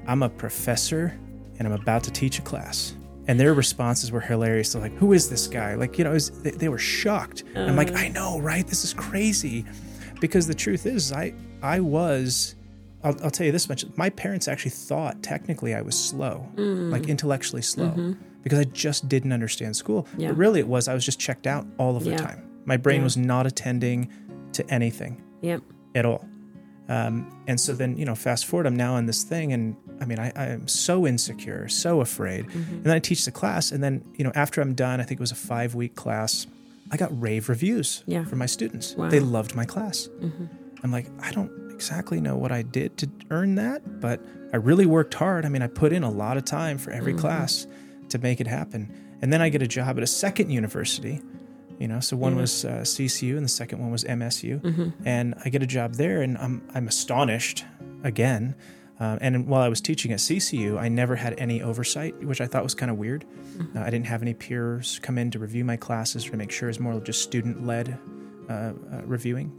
I'm 0.07 0.23
a 0.23 0.29
professor 0.29 1.19
and 1.59 1.67
I'm 1.67 1.73
about 1.73 2.05
to 2.05 2.11
teach 2.11 2.39
a 2.39 2.43
class. 2.43 2.95
And 3.29 3.41
their 3.41 3.55
responses 3.55 4.13
were 4.13 4.21
hilarious. 4.21 4.73
They're 4.73 4.83
like, 4.83 4.95
who 4.95 5.13
is 5.13 5.29
this 5.29 5.49
guy? 5.49 5.75
Like, 5.75 5.99
you 5.99 6.05
know, 6.05 6.13
was, 6.13 6.31
they, 6.43 6.53
they 6.53 6.69
were 6.69 6.79
shocked. 6.79 7.43
And 7.55 7.69
I'm 7.69 7.77
like, 7.77 7.91
uh. 7.91 7.97
I 7.97 8.09
know, 8.09 8.39
right? 8.39 8.65
This 8.67 8.85
is 8.85 8.95
crazy. 8.95 9.65
Because 10.21 10.47
the 10.47 10.55
truth 10.55 10.87
is, 10.87 11.13
I, 11.13 11.35
I 11.63 11.81
was, 11.81 12.55
I'll, 13.05 13.15
I'll 13.23 13.31
tell 13.31 13.47
you 13.47 13.53
this 13.53 13.69
much. 13.69 13.85
My 13.97 14.11
parents 14.11 14.49
actually 14.49 14.71
thought 14.73 15.23
technically 15.23 15.75
I 15.75 15.83
was 15.83 15.99
slow, 15.99 16.47
like 16.57 17.09
intellectually 17.09 17.63
slow, 17.63 18.15
because 18.43 18.59
I 18.59 18.65
just 18.65 19.09
didn't 19.09 19.33
understand 19.33 19.77
school. 19.77 20.07
Yeah. 20.17 20.29
But 20.29 20.37
really, 20.39 20.61
it 20.61 20.69
was 20.69 20.89
I 20.89 20.95
was 20.95 21.05
just 21.05 21.21
checked 21.21 21.47
out 21.47 21.67
all 21.79 21.97
of 21.97 22.05
the 22.05 22.11
Yeah. 22.11 22.17
time. 22.19 22.43
My 22.65 22.77
brain 22.77 22.99
Yeah. 23.01 23.05
was 23.05 23.17
not 23.17 23.47
attending 23.47 24.11
to 24.53 24.69
anything 24.73 25.23
yep. 25.43 25.63
at 25.95 26.07
all. 26.07 26.27
Um, 26.89 27.43
and 27.49 27.61
so 27.61 27.73
then, 27.75 27.97
you 27.97 28.05
know, 28.05 28.15
fast 28.15 28.47
forward, 28.47 28.67
I'm 28.67 28.77
now 28.77 28.97
in 28.97 29.07
this 29.07 29.25
thing, 29.25 29.53
and 29.53 29.77
I 30.01 30.05
mean, 30.05 30.19
I, 30.21 30.33
I'm 30.37 30.69
so 30.69 31.07
insecure, 31.07 31.69
so 31.69 32.01
afraid. 32.01 32.47
Mm-hmm. 32.47 32.75
And 32.77 32.85
then 32.85 32.95
I 32.95 33.01
teach 33.01 33.25
the 33.25 33.33
class, 33.33 33.73
and 33.73 33.83
then, 33.83 34.05
you 34.15 34.25
know, 34.25 34.31
after 34.37 34.61
I'm 34.61 34.73
done, 34.75 35.01
I 35.01 35.05
think 35.05 35.19
it 35.19 35.23
was 35.23 35.33
a 35.33 35.37
five 35.37 35.75
week 35.75 35.95
class, 35.97 36.47
I 36.91 36.97
got 36.97 37.11
rave 37.21 37.49
reviews 37.49 38.03
Yeah. 38.07 38.25
from 38.25 38.39
my 38.39 38.47
students. 38.47 38.95
Wow. 38.95 39.09
They 39.11 39.21
loved 39.21 39.55
my 39.55 39.65
class. 39.65 40.09
Mm-hmm. 40.21 40.45
I'm 40.83 40.93
like, 40.93 41.07
I 41.21 41.33
don't 41.33 41.51
exactly 41.73 42.21
know 42.21 42.37
what 42.37 42.53
I 42.53 42.63
did 42.63 42.97
to 42.99 43.11
earn 43.31 43.57
that, 43.57 44.01
but 44.01 44.21
I 44.53 44.57
really 44.59 44.87
worked 44.87 45.15
hard. 45.15 45.45
I 45.45 45.49
mean, 45.49 45.63
I 45.63 45.67
put 45.67 45.93
in 45.93 46.03
a 46.05 46.11
lot 46.11 46.37
of 46.37 46.45
time 46.45 46.79
for 46.79 46.91
Mm-hmm. 46.91 46.99
every 46.99 47.15
class 47.15 47.67
to 48.11 48.19
make 48.19 48.41
it 48.41 48.47
happen. 48.47 48.93
And 49.21 49.33
then 49.33 49.41
I 49.43 49.49
get 49.49 49.63
a 49.63 49.67
job 49.67 49.97
at 49.97 50.03
a 50.03 50.07
second 50.07 50.51
university. 50.51 51.21
You 51.79 51.89
know, 51.89 52.01
so 52.01 52.17
one 52.17 52.37
was 52.37 52.65
uh, 52.65 52.69
CCU 52.85 53.37
and 53.37 53.45
the 53.45 53.49
second 53.51 53.81
one 53.81 53.91
was 53.91 54.05
MSU, 54.05 54.61
Mm-hmm. 54.63 54.89
and 55.07 55.35
I 55.45 55.51
get 55.51 55.63
a 55.63 55.67
job 55.67 55.95
there, 55.97 56.23
and 56.23 56.39
I'm 56.39 56.63
I'm 56.75 56.89
astonished 56.89 57.65
again. 58.03 58.55
Um, 58.99 59.19
and 59.21 59.47
while 59.47 59.61
I 59.63 59.69
was 59.69 59.81
teaching 59.81 60.11
at 60.13 60.19
CCU, 60.21 60.79
I 60.79 60.89
never 60.89 61.17
had 61.17 61.35
any 61.39 61.61
oversight, 61.63 62.15
which 62.25 62.41
I 62.41 62.47
thought 62.47 62.63
was 62.63 62.75
kind 62.75 62.91
of 62.91 62.97
weird. 62.97 63.25
Uh, 63.75 63.81
I 63.81 63.91
didn't 63.91 64.07
have 64.07 64.23
any 64.23 64.33
peers 64.35 64.99
come 65.03 65.19
in 65.19 65.31
to 65.33 65.39
review 65.39 65.65
my 65.65 65.77
classes 65.77 66.25
to 66.25 66.37
make 66.37 66.51
sure 66.51 66.69
it's 66.71 66.81
more 66.81 66.99
just 67.01 67.23
student 67.23 67.67
led 67.67 67.99
uh, 68.49 68.53
uh, 68.53 68.73
reviewing. 69.05 69.53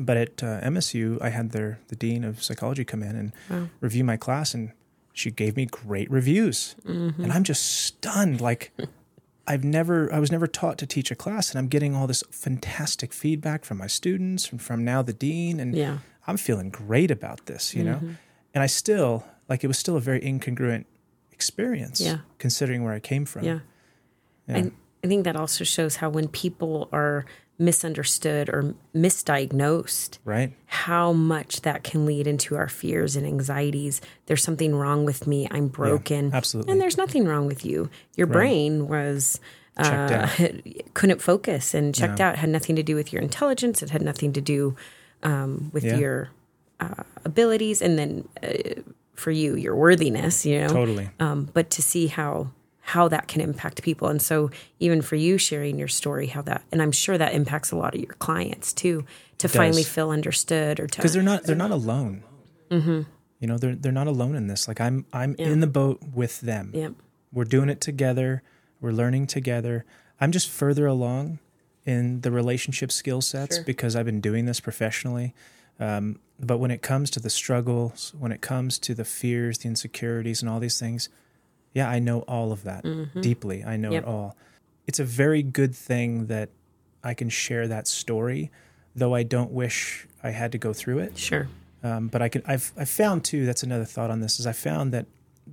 But 0.00 0.16
at 0.16 0.42
uh, 0.42 0.60
MSU, 0.62 1.20
I 1.22 1.28
had 1.30 1.50
their 1.50 1.78
the 1.88 1.96
dean 1.96 2.24
of 2.24 2.42
psychology 2.42 2.84
come 2.84 3.02
in 3.02 3.14
and 3.16 3.32
Wow. 3.50 3.68
review 3.80 4.02
my 4.04 4.16
class, 4.16 4.54
and 4.54 4.72
she 5.12 5.30
gave 5.30 5.56
me 5.56 5.66
great 5.66 6.10
reviews, 6.10 6.76
and 6.84 7.32
I'm 7.32 7.42
just 7.44 7.64
stunned. 7.84 8.40
Like 8.40 8.72
I've 9.46 9.64
never, 9.64 10.12
I 10.12 10.18
was 10.18 10.30
never 10.30 10.46
taught 10.46 10.78
to 10.78 10.86
teach 10.86 11.10
a 11.10 11.16
class, 11.16 11.50
and 11.50 11.58
I'm 11.58 11.68
getting 11.68 11.94
all 11.96 12.06
this 12.06 12.22
fantastic 12.30 13.12
feedback 13.12 13.64
from 13.64 13.78
my 13.78 13.86
students 13.86 14.50
and 14.50 14.60
from 14.60 14.84
now 14.84 15.00
the 15.02 15.12
dean, 15.12 15.58
and 15.60 15.74
Yeah. 15.76 15.98
I'm 16.26 16.36
feeling 16.36 16.70
great 16.70 17.10
about 17.10 17.46
this, 17.46 17.74
you 17.74 17.82
know. 17.84 18.00
And 18.58 18.62
I 18.64 18.66
still 18.66 19.24
like 19.48 19.62
it 19.62 19.68
was 19.68 19.78
still 19.78 19.96
a 19.96 20.00
very 20.00 20.20
incongruent 20.20 20.84
experience, 21.32 22.00
Yeah. 22.00 22.18
considering 22.38 22.82
where 22.82 22.92
I 22.92 22.98
came 23.00 23.24
from. 23.24 23.44
Yeah. 23.44 23.60
And 24.48 24.72
I 25.04 25.06
think 25.06 25.24
that 25.24 25.36
also 25.36 25.62
shows 25.62 25.96
how 25.96 26.10
when 26.10 26.26
people 26.28 26.88
are 26.92 27.24
misunderstood 27.60 28.48
or 28.48 28.74
misdiagnosed, 28.94 30.18
Right. 30.24 30.52
how 30.66 31.12
much 31.12 31.62
that 31.62 31.84
can 31.84 32.06
lead 32.06 32.26
into 32.26 32.56
our 32.56 32.68
fears 32.68 33.16
and 33.16 33.26
anxieties. 33.26 34.00
There's 34.26 34.42
something 34.42 34.74
wrong 34.74 35.04
with 35.04 35.26
me. 35.26 35.46
I'm 35.50 35.68
broken. 35.68 36.30
absolutely. 36.32 36.72
And 36.72 36.80
there's 36.80 36.96
nothing 36.96 37.26
wrong 37.26 37.46
with 37.46 37.64
you. 37.64 37.90
Your 38.16 38.26
brain 38.26 38.88
was 38.88 39.40
uh, 39.76 40.28
couldn't 40.94 41.22
focus 41.22 41.72
and 41.74 41.94
checked 41.94 42.20
out. 42.20 42.34
It 42.34 42.38
had 42.38 42.50
nothing 42.50 42.74
to 42.76 42.82
do 42.82 42.96
with 42.96 43.12
your 43.12 43.22
intelligence. 43.22 43.80
It 43.82 43.90
had 43.90 44.02
nothing 44.02 44.32
to 44.32 44.40
do 44.40 44.74
um, 45.22 45.70
with 45.72 45.84
Yeah. 45.84 45.96
your 45.98 46.30
uh, 46.80 47.02
abilities, 47.24 47.82
and 47.82 47.98
then 47.98 48.28
uh, 48.42 48.80
for 49.14 49.30
you, 49.30 49.56
your 49.56 49.76
worthiness. 49.76 50.46
You 50.46 50.60
know, 50.60 50.68
Totally. 50.68 51.10
um, 51.20 51.48
but 51.52 51.70
to 51.70 51.82
see 51.82 52.06
how 52.08 52.50
how 52.80 53.06
that 53.08 53.28
can 53.28 53.42
impact 53.42 53.82
people 53.82 54.08
and 54.08 54.22
so 54.22 54.50
even 54.80 55.02
for 55.02 55.14
you 55.14 55.36
sharing 55.36 55.78
your 55.78 55.88
story 55.88 56.26
how 56.28 56.40
that 56.40 56.64
and 56.72 56.80
i'm 56.80 56.90
sure 56.90 57.18
that 57.18 57.34
impacts 57.34 57.70
a 57.70 57.76
lot 57.76 57.94
of 57.94 58.00
your 58.00 58.14
clients 58.14 58.72
too 58.72 59.04
to 59.36 59.46
finally 59.46 59.82
does. 59.82 59.92
feel 59.92 60.08
understood 60.08 60.80
or 60.80 60.86
to 60.86 60.96
because 60.98 61.12
they're 61.12 61.22
not 61.22 61.44
they're 61.44 61.54
not 61.54 61.70
alone. 61.70 62.22
Mm-hmm. 62.70 63.02
You 63.40 63.46
know, 63.46 63.56
they're 63.56 63.74
they're 63.74 63.92
not 63.92 64.06
alone 64.08 64.34
in 64.34 64.46
this. 64.48 64.66
Like 64.68 64.80
I'm 64.80 65.06
I'm 65.12 65.34
in 65.36 65.60
the 65.60 65.66
boat 65.66 66.00
with 66.12 66.40
them. 66.40 66.72
Yep. 66.74 66.92
We're 67.32 67.44
doing 67.44 67.68
it 67.68 67.80
together. 67.80 68.42
We're 68.80 68.92
learning 68.92 69.28
together. 69.28 69.84
I'm 70.20 70.32
just 70.32 70.48
further 70.48 70.86
along 70.86 71.38
in 71.84 72.22
the 72.22 72.30
relationship 72.30 72.90
skill 72.90 73.20
sets 73.20 73.56
Sure. 73.56 73.64
because 73.64 73.94
I've 73.94 74.06
been 74.06 74.20
doing 74.20 74.46
this 74.46 74.60
professionally. 74.60 75.34
Um, 75.78 76.18
but 76.40 76.58
when 76.58 76.70
it 76.70 76.82
comes 76.82 77.10
to 77.10 77.20
the 77.20 77.30
struggles, 77.30 78.12
when 78.18 78.32
it 78.32 78.40
comes 78.40 78.78
to 78.80 78.94
the 78.94 79.04
fears, 79.04 79.58
the 79.58 79.68
insecurities, 79.68 80.40
and 80.42 80.50
all 80.50 80.60
these 80.60 80.78
things, 80.78 81.08
yeah, 81.74 81.88
I 81.88 81.98
know 81.98 82.20
all 82.20 82.52
of 82.52 82.64
that 82.64 82.84
deeply. 83.20 83.64
I 83.64 83.76
know 83.76 83.92
Yep. 83.92 84.02
it 84.02 84.06
all. 84.08 84.36
It's 84.86 84.98
a 85.00 85.04
very 85.04 85.42
good 85.42 85.74
thing 85.74 86.26
that 86.26 86.48
I 87.04 87.14
can 87.14 87.28
share 87.28 87.68
that 87.68 87.86
story, 87.86 88.50
though 88.96 89.14
I 89.14 89.22
don't 89.22 89.50
wish 89.52 90.06
I 90.22 90.30
had 90.30 90.52
to 90.52 90.58
go 90.58 90.72
through 90.72 90.98
it. 91.00 91.18
sure 91.18 91.48
Um, 91.82 92.08
but 92.08 92.22
I 92.22 92.28
can. 92.28 92.42
I've 92.46 92.72
I've 92.76 92.88
found 92.88 93.24
too. 93.24 93.46
That's 93.46 93.62
another 93.62 93.84
thought 93.84 94.10
on 94.10 94.20
this. 94.20 94.40
Is 94.40 94.46
I 94.46 94.52
found 94.52 94.92
that 94.92 95.06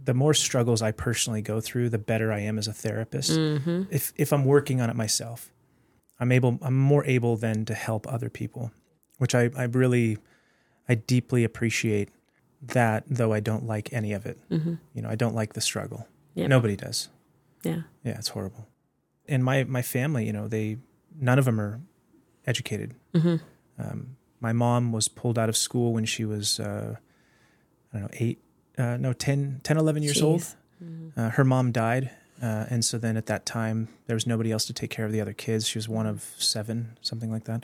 the 0.06 0.13
more 0.13 0.34
struggles 0.34 0.82
I 0.82 0.92
personally 0.92 1.42
go 1.42 1.62
through, 1.62 1.89
the 1.89 2.00
better 2.00 2.32
I 2.32 2.39
am 2.39 2.58
as 2.58 2.68
a 2.68 2.74
therapist. 2.74 3.32
If 3.92 4.12
if 4.18 4.34
I'm 4.34 4.44
working 4.46 4.82
on 4.82 4.89
it 4.89 4.96
myself, 4.96 5.51
I'm 6.20 6.32
able. 6.32 6.58
I'm 6.63 6.75
more 6.77 7.06
able 7.06 7.38
then 7.38 7.65
to 7.65 7.74
help 7.75 8.08
other 8.12 8.30
people, 8.30 8.72
which 9.20 9.36
I 9.36 9.51
I 9.56 9.65
really, 9.65 10.18
I 10.88 10.96
deeply 10.96 11.44
appreciate 11.44 12.10
that. 12.62 13.04
Though 13.08 13.34
I 13.34 13.39
don't 13.39 13.65
like 13.65 13.92
any 13.94 14.13
of 14.13 14.25
it. 14.25 14.38
You 14.50 15.01
know, 15.01 15.10
I 15.10 15.15
don't 15.15 15.36
like 15.36 15.54
the 15.54 15.62
struggle. 15.62 16.08
Yeah. 16.34 16.48
Nobody 16.48 16.75
does. 16.75 17.10
yeah 17.63 17.82
Yeah, 18.04 18.18
it's 18.18 18.30
horrible. 18.30 18.68
And 19.27 19.44
my 19.44 19.63
my 19.63 19.82
family, 19.82 20.25
you 20.25 20.34
know, 20.34 20.48
they 20.48 20.77
none 21.20 21.39
of 21.39 21.46
them 21.46 21.60
are 21.60 21.80
educated. 22.46 22.94
Um, 23.77 24.15
my 24.39 24.54
mom 24.54 24.92
was 24.92 25.08
pulled 25.08 25.38
out 25.39 25.50
of 25.50 25.58
school 25.58 25.94
when 25.94 26.06
she 26.06 26.25
was 26.25 26.60
uh, 26.60 26.96
I 27.94 27.98
don't 27.98 28.01
know 28.04 28.10
eight, 28.20 28.39
uh, 28.77 28.98
no 28.98 29.13
10, 29.13 29.62
10, 29.63 29.77
11 29.77 30.04
years 30.04 30.22
old. 30.22 30.42
Jeez. 30.42 30.56
Uh, 31.18 31.30
her 31.32 31.44
mom 31.46 31.72
died, 31.72 32.12
uh, 32.44 32.65
and 32.70 32.84
so 32.84 32.98
then 32.98 33.15
at 33.18 33.25
that 33.27 33.46
time 33.46 33.88
there 34.08 34.15
was 34.15 34.27
nobody 34.27 34.51
else 34.51 34.65
to 34.65 34.74
take 34.74 34.89
care 34.89 35.06
of 35.06 35.12
the 35.13 35.22
other 35.22 35.34
kids. 35.34 35.68
She 35.68 35.77
was 35.77 35.88
one 35.88 36.06
of 36.06 36.36
seven, 36.38 36.98
something 37.01 37.32
like 37.32 37.46
that, 37.46 37.63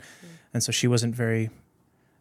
and 0.54 0.62
so 0.62 0.72
she 0.72 0.88
wasn't 0.88 1.14
very 1.14 1.50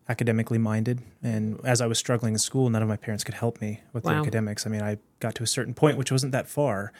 academically 0.09 0.57
minded. 0.57 1.01
And 1.23 1.59
as 1.63 1.81
I 1.81 1.87
was 1.87 1.97
struggling 1.97 2.33
in 2.33 2.39
school, 2.39 2.69
none 2.69 2.81
of 2.81 2.87
my 2.89 2.97
parents 2.97 3.23
could 3.23 3.35
help 3.35 3.61
me 3.61 3.79
with 3.93 4.03
the 4.03 4.09
academics. 4.21 4.65
I 4.65 4.69
mean, 4.69 4.81
I 4.81 4.97
got 5.19 5.35
to 5.35 5.43
a 5.43 5.47
certain 5.47 5.73
point, 5.73 5.97
which 5.97 6.11
wasn't 6.11 6.31
that 6.33 6.47
far, 6.47 6.91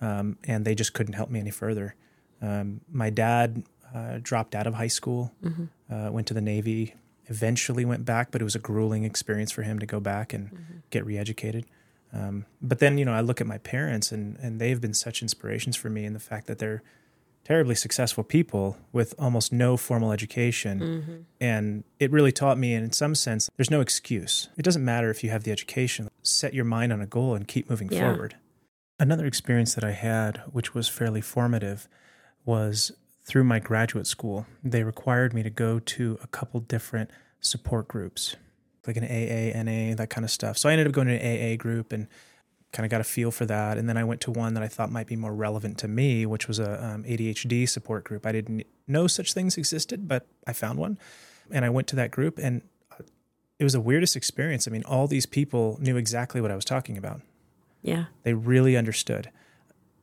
um, 0.00 0.38
and 0.44 0.64
they 0.64 0.74
just 0.74 0.92
couldn't 0.94 1.14
help 1.14 1.30
me 1.30 1.40
any 1.40 1.50
further. 1.50 1.94
Um, 2.40 2.80
my 2.90 3.10
dad 3.10 3.64
uh, 3.94 4.18
dropped 4.22 4.54
out 4.54 4.66
of 4.66 4.74
high 4.74 4.88
school, 4.88 5.32
uh, 5.90 6.10
went 6.10 6.26
to 6.28 6.34
the 6.34 6.40
Navy, 6.40 6.94
eventually 7.26 7.84
went 7.84 8.04
back, 8.04 8.30
but 8.30 8.40
it 8.40 8.44
was 8.44 8.54
a 8.54 8.58
grueling 8.58 9.04
experience 9.04 9.50
for 9.52 9.62
him 9.62 9.78
to 9.78 9.86
go 9.86 10.00
back 10.00 10.32
and 10.32 10.50
get 10.90 11.04
reeducated. 11.06 11.64
Um, 12.12 12.46
but 12.62 12.78
then, 12.78 12.98
you 12.98 13.04
know, 13.04 13.12
I 13.12 13.20
look 13.20 13.40
at 13.40 13.46
my 13.46 13.58
parents 13.58 14.12
and, 14.12 14.36
and 14.40 14.60
they've 14.60 14.80
been 14.80 14.94
such 14.94 15.22
inspirations 15.22 15.76
for 15.76 15.90
me 15.90 16.04
in 16.04 16.12
the 16.12 16.20
fact 16.20 16.46
that 16.46 16.58
they're 16.58 16.82
terribly 17.44 17.74
successful 17.74 18.24
people 18.24 18.76
with 18.92 19.14
almost 19.18 19.52
no 19.52 19.76
formal 19.76 20.12
education. 20.12 20.80
Mm-hmm. 20.80 21.12
And 21.40 21.84
it 22.00 22.10
really 22.10 22.32
taught 22.32 22.58
me, 22.58 22.74
and 22.74 22.84
in 22.84 22.92
some 22.92 23.14
sense, 23.14 23.50
there's 23.56 23.70
no 23.70 23.80
excuse. 23.80 24.48
It 24.56 24.62
doesn't 24.62 24.84
matter 24.84 25.10
if 25.10 25.22
you 25.22 25.30
have 25.30 25.44
the 25.44 25.52
education, 25.52 26.08
set 26.22 26.54
your 26.54 26.64
mind 26.64 26.92
on 26.92 27.00
a 27.00 27.06
goal 27.06 27.34
and 27.34 27.46
keep 27.46 27.68
moving 27.68 27.90
Yeah. 27.92 28.12
forward. 28.12 28.36
Another 28.98 29.26
experience 29.26 29.74
that 29.74 29.84
I 29.84 29.90
had, 29.92 30.38
which 30.52 30.72
was 30.74 30.88
fairly 30.88 31.20
formative, 31.20 31.88
was 32.44 32.92
through 33.24 33.44
my 33.44 33.58
graduate 33.58 34.06
school. 34.06 34.46
They 34.62 34.82
required 34.82 35.34
me 35.34 35.42
to 35.42 35.50
go 35.50 35.78
to 35.78 36.18
a 36.22 36.26
couple 36.26 36.60
different 36.60 37.10
support 37.40 37.88
groups, 37.88 38.36
like 38.86 38.96
an 38.96 39.04
AA, 39.04 39.52
NA, 39.62 39.94
that 39.96 40.10
kind 40.10 40.24
of 40.24 40.30
stuff. 40.30 40.56
So 40.56 40.68
I 40.68 40.72
ended 40.72 40.86
up 40.86 40.92
going 40.92 41.08
to 41.08 41.14
an 41.14 41.52
AA 41.52 41.56
group, 41.56 41.92
and 41.92 42.06
kind 42.74 42.84
of 42.84 42.90
got 42.90 43.00
a 43.00 43.04
feel 43.04 43.30
for 43.30 43.46
that. 43.46 43.78
And 43.78 43.88
then 43.88 43.96
I 43.96 44.04
went 44.04 44.20
to 44.22 44.30
one 44.30 44.52
that 44.54 44.62
I 44.62 44.68
thought 44.68 44.90
might 44.90 45.06
be 45.06 45.16
more 45.16 45.32
relevant 45.32 45.78
to 45.78 45.88
me, 45.88 46.26
which 46.26 46.48
was 46.48 46.58
a 46.58 46.84
um, 46.84 47.04
ADHD 47.04 47.66
support 47.68 48.04
group. 48.04 48.26
I 48.26 48.32
didn't 48.32 48.66
know 48.86 49.06
such 49.06 49.32
things 49.32 49.56
existed, 49.56 50.08
but 50.08 50.26
I 50.46 50.52
found 50.52 50.78
one. 50.78 50.98
And 51.50 51.64
I 51.64 51.70
went 51.70 51.86
to 51.88 51.96
that 51.96 52.10
group, 52.10 52.38
and 52.38 52.62
uh, 52.90 53.04
it 53.58 53.64
was 53.64 53.74
the 53.74 53.80
weirdest 53.80 54.16
experience. 54.16 54.66
I 54.66 54.70
mean, 54.70 54.82
all 54.84 55.06
these 55.06 55.24
people 55.24 55.78
knew 55.80 55.96
exactly 55.96 56.40
what 56.40 56.50
I 56.50 56.56
was 56.56 56.64
talking 56.64 56.98
about. 56.98 57.20
Yeah. 57.80 58.06
They 58.24 58.34
really 58.34 58.76
understood, 58.76 59.30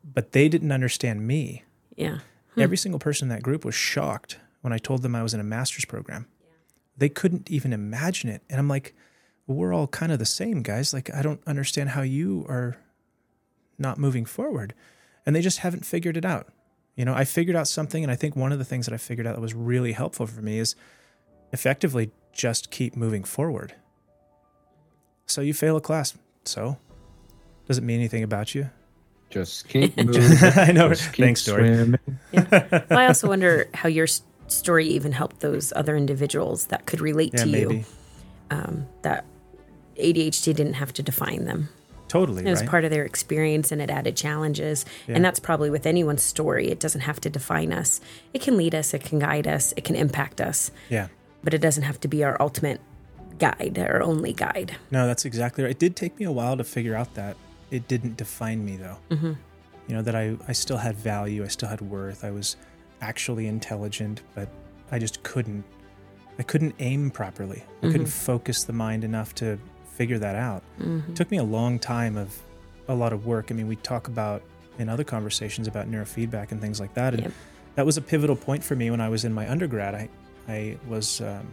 but 0.04 0.32
they 0.32 0.48
didn't 0.48 0.72
understand 0.72 1.28
me. 1.28 1.64
Yeah. 1.96 2.20
Every 2.58 2.78
single 2.78 3.00
person 3.00 3.26
in 3.26 3.36
that 3.36 3.44
group 3.44 3.66
was 3.66 3.76
shocked 3.76 4.38
when 4.62 4.72
I 4.72 4.78
told 4.78 5.02
them 5.02 5.16
I 5.16 5.24
was 5.24 5.34
in 5.34 5.40
a 5.40 5.44
master's 5.44 5.86
program. 5.86 6.28
Yeah. 6.40 6.48
They 6.98 7.10
couldn't 7.10 7.50
even 7.50 7.74
imagine 7.74 8.30
it. 8.30 8.44
And 8.50 8.60
I'm 8.60 8.68
like, 8.68 8.94
well, 9.48 9.58
we're 9.58 9.74
all 9.74 9.88
kind 9.88 10.12
of 10.12 10.20
the 10.20 10.26
same, 10.26 10.62
guys. 10.62 10.94
Like, 10.94 11.14
I 11.14 11.22
don't 11.22 11.42
understand 11.48 11.90
how 11.90 12.02
you 12.02 12.46
are 12.48 12.78
not 13.78 13.98
moving 13.98 14.26
forward. 14.26 14.74
And 15.26 15.36
they 15.36 15.42
just 15.42 15.60
haven't 15.60 15.86
figured 15.86 16.18
it 16.18 16.26
out. 16.26 16.48
You 16.96 17.06
know, 17.06 17.14
I 17.14 17.26
figured 17.26 17.56
out 17.56 17.68
something. 17.68 18.04
And 18.04 18.12
I 18.12 18.16
think 18.16 18.36
one 18.36 18.52
of 18.52 18.60
the 18.60 18.66
things 18.66 18.86
that 18.86 18.94
I 18.94 18.98
figured 18.98 19.26
out 19.28 19.36
that 19.36 19.42
was 19.42 19.54
really 19.54 19.92
helpful 19.94 20.26
for 20.28 20.42
me 20.42 20.60
is 20.60 20.76
effectively 21.52 22.12
just 22.34 22.72
keep 22.72 22.96
moving 22.96 23.24
forward. 23.24 23.76
So 25.26 25.42
you 25.42 25.54
fail 25.54 25.78
a 25.78 25.82
class. 25.82 26.18
So 26.46 26.78
does 27.68 27.78
it 27.78 27.84
mean 27.84 28.00
anything 28.00 28.24
about 28.24 28.54
you? 28.56 28.70
Just 29.30 29.68
keep 29.70 29.96
moving. 30.04 30.24
I 30.42 30.72
know. 30.72 30.90
Just 30.90 31.14
keep 31.14 31.24
Thanks, 31.26 31.46
Dory. 31.46 31.68
swimming. 31.76 32.00
Well, 32.34 33.00
I 33.00 33.08
also 33.08 33.28
wonder 33.28 33.70
how 33.74 33.88
your 33.90 34.08
story 34.48 34.88
even 34.88 35.12
helped 35.14 35.40
those 35.40 35.72
other 35.76 35.96
individuals 35.96 36.66
that 36.68 36.86
could 36.86 37.00
relate 37.00 37.32
Yeah, 37.34 37.44
to 37.44 37.50
maybe. 37.50 37.86
Um, 38.52 38.88
that 39.02 39.26
ADHD 39.98 40.56
didn't 40.56 40.74
have 40.74 40.94
to 40.94 41.04
define 41.04 41.46
them. 41.46 41.70
Totally. 42.08 42.46
It 42.46 42.50
was 42.50 42.60
right? 42.60 42.70
part 42.70 42.84
of 42.84 42.92
their 42.92 43.06
experience 43.06 43.72
and 43.72 43.82
it 43.82 43.90
added 43.90 44.18
challenges. 44.18 44.84
Yeah. 45.08 45.16
And 45.16 45.24
that's 45.24 45.40
probably 45.40 45.70
with 45.70 45.86
anyone's 45.86 46.22
story. 46.22 46.68
It 46.68 46.80
doesn't 46.80 47.02
have 47.02 47.22
to 47.22 47.30
define 47.30 47.72
us. 47.72 48.02
It 48.34 48.42
can 48.42 48.58
lead 48.58 48.76
us, 48.76 48.94
it 48.94 49.06
can 49.06 49.20
guide 49.20 49.48
us, 49.48 49.74
it 49.78 49.86
can 49.86 49.96
impact 49.96 50.42
us, 50.42 50.72
yeah. 50.90 51.08
but 51.42 51.54
it 51.54 51.60
doesn't 51.60 51.84
have 51.84 52.02
to 52.02 52.10
be 52.10 52.26
our 52.26 52.36
ultimate 52.42 52.82
guide, 53.40 53.80
our 53.80 54.04
only 54.04 54.34
guide. 54.34 54.76
No, 54.92 55.08
that's 55.08 55.24
exactly 55.24 55.64
right. 55.64 55.72
It 55.72 55.80
did 55.80 55.96
take 55.96 56.20
me 56.20 56.26
a 56.26 56.32
while 56.34 56.58
to 56.58 56.66
figure 56.66 56.96
out 56.96 57.14
that 57.14 57.38
it 57.72 57.88
didn't 57.88 58.18
define 58.18 58.66
me, 58.66 58.76
though. 58.76 58.98
Mm-hmm. 59.10 59.34
You 59.88 59.96
know, 59.96 60.02
that 60.02 60.16
I, 60.16 60.36
I 60.50 60.52
still 60.52 60.78
had 60.78 60.98
value, 60.98 61.46
I 61.46 61.48
still 61.48 61.70
had 61.70 61.80
worth, 61.80 62.26
I 62.26 62.32
was 62.32 62.58
actually 63.00 63.48
intelligent, 63.48 64.22
but 64.36 64.50
I 64.92 65.00
just 65.00 65.24
couldn't. 65.24 65.64
I 66.40 66.44
couldn't 66.44 66.76
aim 66.80 67.12
properly. 67.12 67.64
I 67.80 67.88
couldn't 67.88 68.02
mm-hmm. 68.02 68.26
focus 68.26 68.64
the 68.64 68.74
mind 68.74 69.04
enough 69.04 69.36
to 69.36 69.60
figure 69.94 70.18
that 70.20 70.36
out. 70.36 70.64
It 71.10 71.16
took 71.16 71.30
me 71.30 71.38
a 71.38 71.44
long 71.44 71.78
time 71.78 72.18
of 72.18 72.36
a 72.88 72.96
lot 72.96 73.14
of 73.14 73.26
work. 73.26 73.52
I 73.52 73.54
mean, 73.54 73.68
we 73.68 73.76
talk 73.78 74.08
about 74.08 74.42
in 74.80 74.90
other 74.90 75.04
conversations 75.04 75.68
about 75.68 75.90
neurofeedback 75.90 76.52
and 76.52 76.60
things 76.60 76.80
like 76.80 76.94
that, 76.96 77.14
and 77.14 77.24
Yep. 77.24 77.32
that 77.76 77.86
was 77.86 77.98
a 77.98 78.02
pivotal 78.02 78.36
point 78.36 78.64
for 78.64 78.76
me 78.76 78.90
when 78.90 79.02
I 79.02 79.10
was 79.10 79.26
in 79.26 79.34
my 79.34 79.50
undergrad. 79.50 79.94
I 79.94 80.10
I 80.48 80.78
was 80.88 81.22
um, 81.22 81.48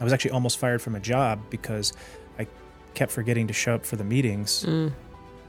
I 0.00 0.04
was 0.04 0.12
actually 0.12 0.30
almost 0.30 0.58
fired 0.58 0.80
from 0.80 0.94
a 0.94 1.00
job 1.00 1.40
because 1.50 1.92
I 2.38 2.46
kept 2.94 3.12
forgetting 3.12 3.46
to 3.48 3.52
show 3.52 3.74
up 3.74 3.84
for 3.84 3.96
the 3.96 4.04
meetings, 4.04 4.64
mm. 4.66 4.92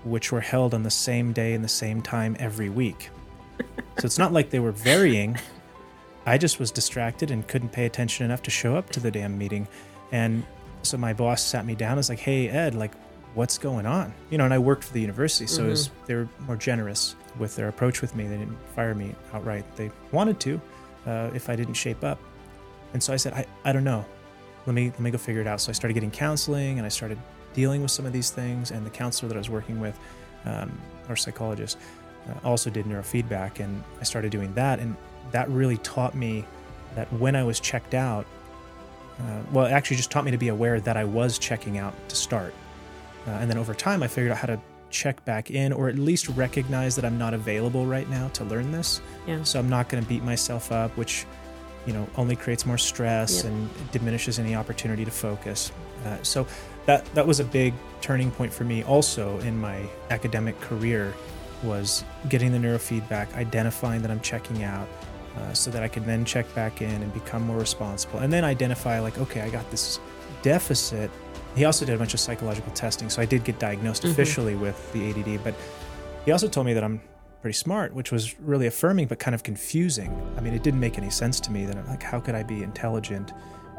which 0.04 0.32
were 0.32 0.42
held 0.42 0.74
on 0.74 0.84
the 0.84 0.92
same 0.92 1.32
day 1.32 1.54
and 1.54 1.64
the 1.64 1.70
same 1.70 2.02
time 2.02 2.36
every 2.40 2.70
week. 2.70 3.10
so 4.00 4.06
it's 4.06 4.18
not 4.18 4.34
like 4.34 4.50
they 4.50 4.60
were 4.60 4.74
varying. 4.74 5.38
I 6.26 6.38
just 6.38 6.60
was 6.60 6.72
distracted 6.72 7.32
and 7.32 7.48
couldn't 7.48 7.70
pay 7.70 7.86
attention 7.86 8.26
enough 8.26 8.44
to 8.44 8.52
show 8.52 8.76
up 8.76 8.90
to 8.92 9.00
the 9.00 9.12
damn 9.12 9.38
meeting. 9.38 9.68
And 10.12 10.44
so 10.84 10.98
my 10.98 11.14
boss 11.14 11.44
sat 11.44 11.66
me 11.66 11.76
down 11.76 11.92
and 11.92 11.98
was 11.98 12.10
like, 12.10 12.20
"Hey 12.20 12.50
Ed, 12.50 12.76
like 12.76 12.92
what's 13.34 13.58
going 13.58 13.86
on?" 13.86 14.14
You 14.30 14.38
know, 14.38 14.46
and 14.46 14.54
I 14.54 14.60
worked 14.60 14.84
for 14.84 14.94
the 14.94 15.02
university, 15.02 15.48
so 15.48 15.66
it 15.66 15.70
was, 15.70 15.90
they 16.06 16.16
were 16.16 16.28
more 16.48 16.56
generous 16.56 17.16
with 17.40 17.56
their 17.56 17.70
approach 17.70 18.02
with 18.02 18.16
me. 18.16 18.28
They 18.28 18.38
didn't 18.38 18.58
fire 18.76 18.94
me 18.94 19.16
outright. 19.34 19.66
They 19.76 19.92
wanted 20.12 20.40
to 20.42 20.62
uh, 21.06 21.30
if 21.34 21.50
I 21.50 21.56
didn't 21.56 21.76
shape 21.76 22.04
up. 22.04 22.20
And 22.94 23.02
so 23.02 23.14
I 23.14 23.16
said, 23.16 23.34
I, 23.34 23.46
I 23.64 23.72
don't 23.72 23.84
know. 23.84 24.06
Let 24.66 24.76
me 24.76 24.90
let 24.90 25.00
me 25.00 25.12
go 25.12 25.18
figure 25.18 25.42
it 25.42 25.48
out. 25.48 25.62
So 25.62 25.70
I 25.70 25.74
started 25.74 25.94
getting 25.94 26.12
counseling 26.12 26.78
and 26.78 26.86
I 26.86 26.90
started 26.90 27.18
dealing 27.54 27.82
with 27.82 27.92
some 27.92 28.06
of 28.06 28.14
these 28.14 28.30
things. 28.30 28.72
And 28.72 28.86
the 28.86 28.90
counselor 28.90 29.30
that 29.30 29.36
I 29.36 29.40
was 29.40 29.50
working 29.50 29.80
with, 29.80 29.98
um, 30.46 30.72
or 31.10 31.16
psychologist, 31.16 31.78
uh, 32.30 32.48
also 32.48 32.70
did 32.70 32.86
neurofeedback, 32.86 33.60
and 33.60 33.84
I 34.00 34.04
started 34.04 34.32
doing 34.32 34.54
that. 34.54 34.80
And 34.80 34.96
that 35.32 35.50
really 35.50 35.78
taught 35.78 36.16
me 36.16 36.46
that 36.96 37.12
when 37.14 37.36
I 37.36 37.44
was 37.44 37.60
checked 37.60 37.94
out, 37.94 38.26
uh, 39.20 39.40
well, 39.52 39.66
it 39.66 39.72
actually 39.72 39.98
just 39.98 40.12
taught 40.12 40.26
me 40.26 40.32
to 40.32 40.38
be 40.38 40.48
aware 40.50 40.80
that 40.80 40.98
I 40.98 41.04
was 41.06 41.38
checking 41.38 41.78
out 41.78 41.94
to 42.10 42.16
start. 42.16 42.54
Uh, 43.28 43.32
and 43.32 43.50
then 43.50 43.58
over 43.58 43.74
time, 43.74 44.02
I 44.04 44.08
figured 44.08 44.32
out 44.32 44.38
how 44.40 44.48
to 44.48 44.60
check 44.90 45.24
back 45.26 45.52
in, 45.52 45.72
or 45.72 45.88
at 45.90 45.96
least 45.96 46.28
recognize 46.30 46.96
that 46.96 47.06
I'm 47.06 47.18
not 47.18 47.34
available 47.34 47.86
right 47.86 48.10
now 48.10 48.28
to 48.30 48.44
learn 48.44 48.72
this. 48.72 49.00
Yeah. 49.28 49.44
So 49.44 49.60
I'm 49.60 49.70
not 49.70 49.90
going 49.90 50.04
to 50.04 50.10
beat 50.10 50.24
myself 50.24 50.72
up, 50.72 50.96
which 50.98 51.26
you 51.86 51.94
know 51.94 52.08
only 52.16 52.36
creates 52.36 52.66
more 52.66 52.78
stress 52.78 53.38
Yep. 53.44 53.46
and 53.46 53.92
diminishes 53.92 54.38
any 54.38 54.56
opportunity 54.56 55.06
to 55.06 55.12
focus. 55.12 55.72
Uh, 56.06 56.18
so 56.24 56.46
that 56.88 57.06
that 57.14 57.26
was 57.26 57.40
a 57.40 57.44
big 57.46 57.74
turning 58.02 58.32
point 58.32 58.52
for 58.54 58.64
me. 58.64 58.84
Also 58.84 59.40
in 59.40 59.60
my 59.60 59.88
academic 60.10 60.60
career 60.62 61.14
was 61.64 62.04
getting 62.28 62.52
the 62.52 62.58
neurofeedback, 62.58 63.34
identifying 63.36 64.02
that 64.02 64.12
I'm 64.12 64.20
checking 64.22 64.64
out. 64.64 64.88
Uh, 65.38 65.54
so 65.54 65.72
that 65.72 65.82
I 65.82 65.88
can 65.88 66.06
then 66.06 66.26
check 66.26 66.54
back 66.54 66.82
in 66.82 66.90
and 66.90 67.14
become 67.14 67.48
more 67.48 67.58
responsible, 67.58 68.20
and 68.20 68.34
then 68.34 68.44
identify 68.44 69.00
like, 69.00 69.18
okay, 69.18 69.40
I 69.42 69.50
got 69.50 69.70
this 69.72 69.98
deficit. 70.42 71.10
He 71.56 71.64
also 71.64 71.86
did 71.86 71.96
a 71.96 71.98
bunch 71.98 72.14
of 72.14 72.20
psychological 72.20 72.72
testing, 72.74 73.10
so 73.10 73.22
I 73.22 73.26
did 73.26 73.46
get 73.46 73.58
diagnosed 73.58 74.04
officially 74.04 74.56
with 74.56 74.92
the 74.92 75.10
ADD. 75.10 75.42
But 75.42 75.56
he 76.26 76.32
also 76.32 76.50
told 76.50 76.66
me 76.66 76.74
that 76.74 76.84
I'm 76.84 77.02
pretty 77.42 77.56
smart, 77.56 77.94
which 77.94 78.12
was 78.12 78.40
really 78.40 78.68
affirming 78.68 79.08
but 79.08 79.20
kind 79.20 79.34
of 79.34 79.44
confusing. 79.44 80.12
I 80.38 80.42
mean, 80.42 80.54
it 80.54 80.64
didn't 80.64 80.80
make 80.80 80.98
any 80.98 81.10
sense 81.10 81.40
to 81.42 81.52
me 81.52 81.66
that 81.66 81.78
I'm 81.78 81.88
like, 81.88 82.04
how 82.04 82.20
could 82.20 82.36
I 82.36 82.44
be 82.44 82.62
intelligent 82.64 83.34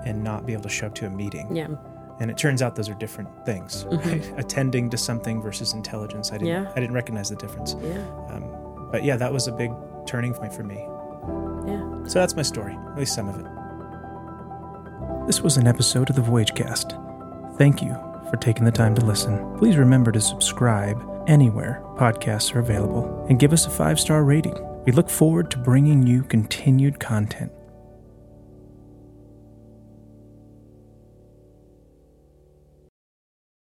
and 0.05 0.23
not 0.23 0.47
be 0.47 0.53
able 0.53 0.65
to 0.65 0.69
show 0.69 0.89
up 0.89 0.95
to 0.97 1.07
a 1.07 1.11
meeting? 1.11 1.55
Yeah. 1.55 1.69
And 2.21 2.31
it 2.31 2.37
turns 2.37 2.61
out 2.63 2.77
those 2.77 2.89
are 2.89 2.95
different 2.95 3.29
things. 3.47 3.87
Right? 3.91 4.33
Attending 4.37 4.91
to 4.91 4.97
something 4.97 5.41
versus 5.41 5.73
intelligence. 5.73 6.31
I 6.31 6.39
didn't. 6.39 6.49
Yeah. 6.49 6.73
I 6.75 6.81
didn't 6.81 6.95
recognize 6.95 7.31
the 7.31 7.37
difference. 7.37 7.75
Yeah. 7.83 8.07
Um, 8.31 8.89
but 8.91 9.05
yeah, 9.05 9.17
that 9.17 9.33
was 9.33 9.49
a 9.49 9.53
big 9.53 9.73
turning 10.07 10.35
point 10.35 10.53
for 10.53 10.65
me. 10.65 10.87
So 12.07 12.19
that's 12.19 12.37
my 12.37 12.43
story, 12.43 12.75
at 12.75 12.99
least 12.99 13.15
some 13.15 13.29
of 13.29 13.39
it. 13.39 13.47
This 15.27 15.41
was 15.41 15.57
an 15.57 15.67
episode 15.67 16.11
of 16.11 16.17
the 16.17 16.23
Voyagecast. 16.23 16.99
Thank 17.57 17.81
you 17.83 17.93
for 18.29 18.37
taking 18.37 18.65
the 18.65 18.73
time 18.73 18.95
to 18.97 19.05
listen. 19.05 19.57
Please 19.57 19.77
remember 19.77 20.11
to 20.13 20.21
subscribe 20.21 21.01
anywhere 21.29 21.81
podcasts 21.97 22.55
are 22.55 22.59
available 22.59 23.27
and 23.29 23.39
give 23.39 23.53
us 23.53 23.67
a 23.67 23.71
five 23.71 24.01
star 24.01 24.25
rating. 24.25 24.57
We 24.85 24.93
look 24.93 25.09
forward 25.09 25.51
to 25.53 25.59
bringing 25.59 26.07
you 26.07 26.25
continued 26.25 26.99
content 26.99 27.53